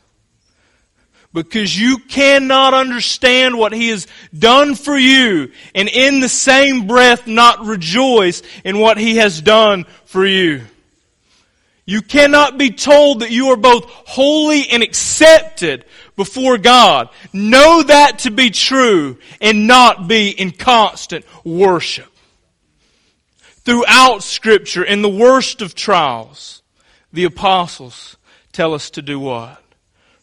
Because 1.32 1.78
you 1.78 1.98
cannot 1.98 2.74
understand 2.74 3.56
what 3.56 3.72
He 3.72 3.88
has 3.88 4.08
done 4.36 4.74
for 4.74 4.96
you 4.96 5.52
and 5.74 5.88
in 5.88 6.20
the 6.20 6.28
same 6.28 6.88
breath 6.88 7.26
not 7.26 7.64
rejoice 7.64 8.42
in 8.64 8.78
what 8.78 8.98
He 8.98 9.16
has 9.16 9.40
done 9.40 9.84
for 10.06 10.26
you. 10.26 10.62
You 11.86 12.02
cannot 12.02 12.58
be 12.58 12.70
told 12.70 13.20
that 13.20 13.30
you 13.30 13.48
are 13.48 13.56
both 13.56 13.84
holy 13.84 14.68
and 14.68 14.82
accepted 14.82 15.84
before 16.16 16.58
God. 16.58 17.08
Know 17.32 17.82
that 17.82 18.20
to 18.20 18.30
be 18.30 18.50
true 18.50 19.18
and 19.40 19.66
not 19.66 20.06
be 20.06 20.30
in 20.30 20.50
constant 20.50 21.24
worship 21.44 22.09
throughout 23.64 24.22
Scripture, 24.22 24.84
in 24.84 25.02
the 25.02 25.08
worst 25.08 25.62
of 25.62 25.74
trials, 25.74 26.62
the 27.12 27.24
apostles 27.24 28.16
tell 28.52 28.74
us 28.74 28.90
to 28.90 29.02
do 29.02 29.18
what? 29.18 29.62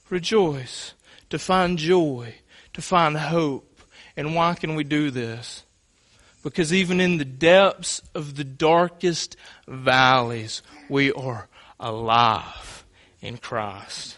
Rejoice, 0.10 0.94
to 1.30 1.40
find 1.40 1.78
joy, 1.78 2.36
to 2.74 2.82
find 2.82 3.18
hope. 3.18 3.82
And 4.16 4.36
why 4.36 4.56
can 4.56 4.76
we 4.76 4.84
do 4.84 5.12
this? 5.12 5.64
Because 6.44 6.74
even 6.74 7.02
in 7.02 7.18
the 7.18 7.26
depths 7.26 8.02
of 8.16 8.36
the 8.36 8.44
darkest 8.44 9.36
valleys, 9.68 10.62
we 10.90 11.12
are 11.12 11.48
alive 11.80 12.86
in 13.22 13.38
Christ. 13.38 14.18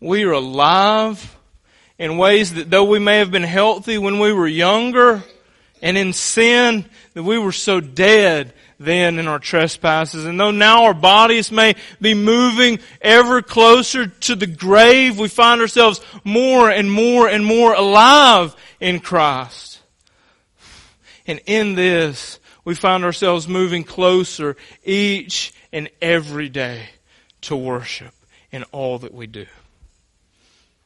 We 0.00 0.24
are 0.24 0.32
alive 0.32 1.36
in 1.98 2.18
ways 2.18 2.54
that 2.54 2.70
though 2.70 2.84
we 2.84 2.98
may 2.98 3.18
have 3.18 3.30
been 3.30 3.42
healthy 3.42 3.98
when 3.98 4.18
we 4.18 4.32
were 4.32 4.46
younger, 4.46 5.22
and 5.86 5.96
in 5.96 6.12
sin 6.12 6.84
that 7.14 7.22
we 7.22 7.38
were 7.38 7.52
so 7.52 7.78
dead 7.78 8.52
then 8.76 9.20
in 9.20 9.28
our 9.28 9.38
trespasses. 9.38 10.24
And 10.24 10.38
though 10.38 10.50
now 10.50 10.82
our 10.86 10.94
bodies 10.94 11.52
may 11.52 11.76
be 12.00 12.12
moving 12.12 12.80
ever 13.00 13.40
closer 13.40 14.08
to 14.08 14.34
the 14.34 14.48
grave, 14.48 15.16
we 15.16 15.28
find 15.28 15.60
ourselves 15.60 16.00
more 16.24 16.68
and 16.68 16.90
more 16.90 17.28
and 17.28 17.46
more 17.46 17.72
alive 17.72 18.56
in 18.80 18.98
Christ. 18.98 19.78
And 21.24 21.40
in 21.46 21.76
this, 21.76 22.40
we 22.64 22.74
find 22.74 23.04
ourselves 23.04 23.46
moving 23.46 23.84
closer 23.84 24.56
each 24.82 25.54
and 25.72 25.88
every 26.02 26.48
day 26.48 26.88
to 27.42 27.54
worship 27.54 28.12
in 28.50 28.64
all 28.72 28.98
that 28.98 29.14
we 29.14 29.28
do. 29.28 29.46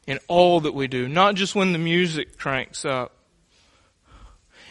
In 0.07 0.19
all 0.29 0.61
that 0.61 0.75
we 0.75 0.89
do. 0.89 1.09
Not 1.09 1.37
just 1.37 1.55
when 1.55 1.73
the 1.73 1.79
music 1.79 2.37
cranks 2.37 2.85
up 2.85 3.15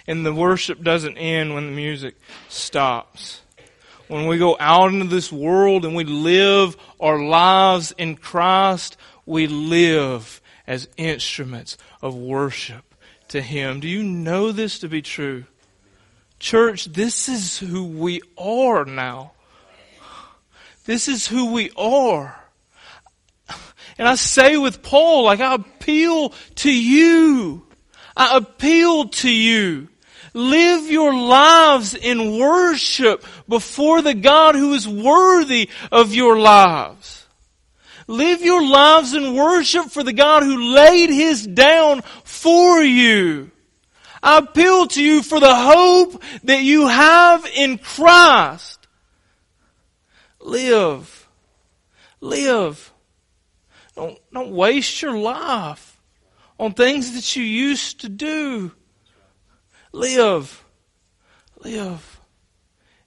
and 0.08 0.26
the 0.26 0.34
worship 0.34 0.84
doesn't 0.84 1.18
end 1.18 1.54
when 1.54 1.68
the 1.68 1.76
music 1.76 2.16
stops. 2.48 3.42
When 4.08 4.26
we 4.26 4.38
go 4.38 4.58
out 4.60 4.92
into 4.92 5.06
this 5.06 5.32
world 5.32 5.86
and 5.86 5.96
we 5.96 6.04
live 6.04 6.76
our 7.00 7.20
lives 7.20 7.94
in 7.98 8.16
Christ, 8.16 8.98
we 9.26 9.46
live 9.48 10.42
as 10.66 10.90
instruments 10.98 11.78
of 12.02 12.16
worship 12.16 12.96
to 13.28 13.42
Him. 13.42 13.80
Do 13.80 13.88
you 13.88 14.04
know 14.04 14.52
this 14.52 14.80
to 14.80 14.90
be 14.90 15.02
true? 15.02 15.46
Church, 16.40 16.86
this 16.86 17.30
is 17.30 17.60
who 17.60 17.86
we 17.86 18.22
are 18.38 18.86
now. 18.86 19.34
This 20.86 21.08
is 21.08 21.28
who 21.28 21.52
we 21.52 21.70
are. 21.78 22.36
And 24.00 24.08
I 24.08 24.16
say 24.16 24.58
with 24.58 24.82
Paul, 24.82 25.26
like 25.26 25.42
I 25.42 25.56
appeal 25.56 26.30
to 26.56 26.74
you. 26.74 27.68
I 28.16 28.38
appeal 28.38 29.10
to 29.10 29.32
you. 29.32 29.88
Live 30.34 30.90
your 30.90 31.14
lives 31.14 31.96
in 31.96 32.38
worship 32.38 33.26
before 33.48 34.02
the 34.02 34.14
God 34.14 34.56
who 34.56 34.74
is 34.74 34.88
worthy 34.88 35.70
of 35.92 36.14
your 36.14 36.38
lives. 36.38 37.26
Live 38.08 38.42
your 38.42 38.66
lives 38.66 39.14
in 39.14 39.36
worship 39.36 39.86
for 39.92 40.04
the 40.04 40.14
God 40.14 40.44
who 40.44 40.74
laid 40.74 41.10
His 41.10 41.46
down 41.46 42.02
for 42.24 42.82
you. 42.82 43.52
I 44.22 44.40
appeal 44.40 44.88
to 44.88 45.04
you 45.04 45.24
for 45.24 45.40
the 45.40 45.56
hope 45.56 46.22
that 46.44 46.62
you 46.62 46.88
have 46.88 47.46
in 47.56 47.78
Christ. 47.78 48.88
Live. 50.42 51.28
Live. 52.20 52.92
Don't, 53.96 54.20
don't 54.32 54.52
waste 54.52 55.02
your 55.02 55.18
life 55.18 55.89
on 56.60 56.74
things 56.74 57.14
that 57.14 57.36
you 57.36 57.44
used 57.44 58.02
to 58.02 58.10
do. 58.10 58.74
Live. 59.94 60.64
Live. 61.64 62.20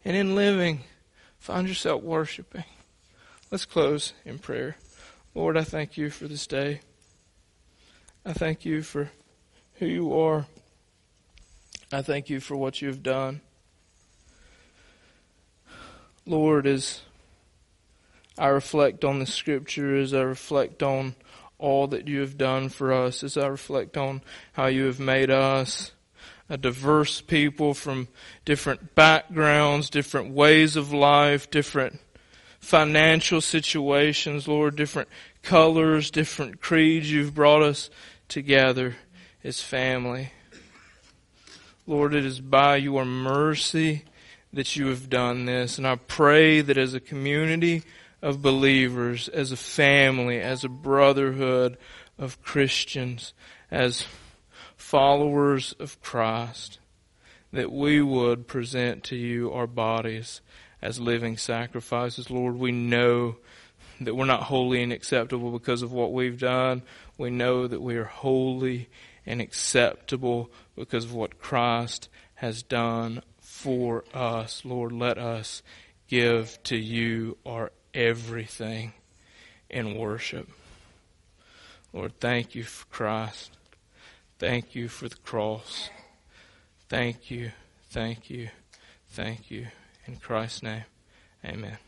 And 0.04 0.16
in 0.16 0.34
living, 0.34 0.80
find 1.38 1.68
yourself 1.68 2.02
worshiping. 2.02 2.64
Let's 3.50 3.66
close 3.66 4.14
in 4.24 4.38
prayer. 4.38 4.76
Lord, 5.34 5.56
I 5.56 5.64
thank 5.64 5.96
you 5.96 6.10
for 6.10 6.26
this 6.26 6.46
day. 6.46 6.80
I 8.24 8.32
thank 8.32 8.64
you 8.64 8.82
for 8.82 9.10
who 9.74 9.86
you 9.86 10.18
are. 10.18 10.46
I 11.92 12.02
thank 12.02 12.30
you 12.30 12.40
for 12.40 12.56
what 12.56 12.80
you 12.80 12.88
have 12.88 13.02
done. 13.02 13.42
Lord, 16.24 16.66
as 16.66 17.02
I 18.38 18.46
reflect 18.48 19.04
on 19.04 19.18
the 19.18 19.26
scripture, 19.26 19.96
as 19.96 20.14
I 20.14 20.22
reflect 20.22 20.82
on 20.82 21.14
all 21.62 21.87
that 21.87 22.09
you 22.09 22.20
have 22.20 22.37
done 22.37 22.68
for 22.68 22.92
us, 22.92 23.22
as 23.22 23.37
I 23.37 23.46
reflect 23.46 23.96
on 23.96 24.20
how 24.53 24.66
you 24.66 24.85
have 24.87 24.98
made 25.01 25.31
us, 25.31 25.92
a 26.48 26.57
diverse 26.59 27.20
people 27.20 27.72
from 27.72 28.09
different 28.44 28.94
backgrounds, 28.94 29.88
different 29.88 30.35
ways 30.35 30.77
of 30.77 30.92
life, 30.92 31.51
different 31.51 32.01
financial 32.59 33.40
situations, 33.40 34.46
Lord, 34.48 34.77
different 34.77 35.09
colors, 35.42 36.11
different 36.11 36.61
creeds. 36.61 37.11
You've 37.11 37.35
brought 37.35 37.62
us 37.62 37.88
together 38.29 38.96
as 39.44 39.62
family. 39.62 40.33
Lord, 41.87 42.14
it 42.14 42.25
is 42.25 42.40
by 42.40 42.77
your 42.77 43.05
mercy 43.05 44.05
that 44.53 44.77
you 44.77 44.88
have 44.88 45.09
done 45.09 45.46
this. 45.46 45.79
And 45.79 45.87
I 45.87 45.96
pray 45.96 46.61
that 46.61 46.77
as 46.77 46.92
a 46.92 47.01
community 47.01 47.83
of 48.22 48.40
believers, 48.40 49.28
as 49.28 49.52
a 49.52 49.56
family, 49.56 50.40
as 50.40 50.62
a 50.64 50.68
brotherhood 50.68 51.76
of 52.18 52.40
Christians, 52.42 53.35
as 53.70 54.06
followers 54.76 55.74
of 55.80 56.00
Christ, 56.00 56.78
that 57.52 57.72
we 57.72 58.00
would 58.00 58.46
present 58.46 59.04
to 59.04 59.16
you 59.16 59.52
our 59.52 59.66
bodies 59.66 60.40
as 60.80 61.00
living 61.00 61.37
sacrifices. 61.37 62.30
Lord, 62.30 62.56
we 62.56 62.72
know 62.72 63.37
that 64.00 64.14
we're 64.14 64.24
not 64.24 64.44
holy 64.44 64.82
and 64.82 64.92
acceptable 64.92 65.50
because 65.50 65.82
of 65.82 65.92
what 65.92 66.12
we've 66.12 66.38
done. 66.38 66.82
We 67.18 67.30
know 67.30 67.66
that 67.66 67.82
we 67.82 67.96
are 67.96 68.04
holy 68.04 68.88
and 69.26 69.40
acceptable 69.40 70.50
because 70.76 71.04
of 71.04 71.14
what 71.14 71.38
Christ 71.38 72.08
has 72.35 72.62
done 72.62 73.22
for 73.40 74.04
us. 74.12 74.64
Lord, 74.64 74.92
let 74.92 75.18
us 75.18 75.62
give 76.08 76.61
to 76.64 76.76
you 76.76 77.37
our 77.46 77.70
everything 77.94 78.92
in 79.68 79.96
worship. 79.96 80.48
Lord, 81.92 82.18
thank 82.20 82.55
you 82.55 82.64
for 82.64 82.87
Christ. 82.87 83.50
Thank 84.38 84.74
you 84.74 84.88
for 84.88 85.09
the 85.09 85.16
cross. 85.16 85.90
Thank 86.88 87.31
you, 87.31 87.52
thank 87.90 88.28
you, 88.28 88.48
thank 89.09 89.50
you. 89.50 89.68
In 90.07 90.16
Christ's 90.16 90.62
name, 90.62 90.85
amen. 91.44 91.78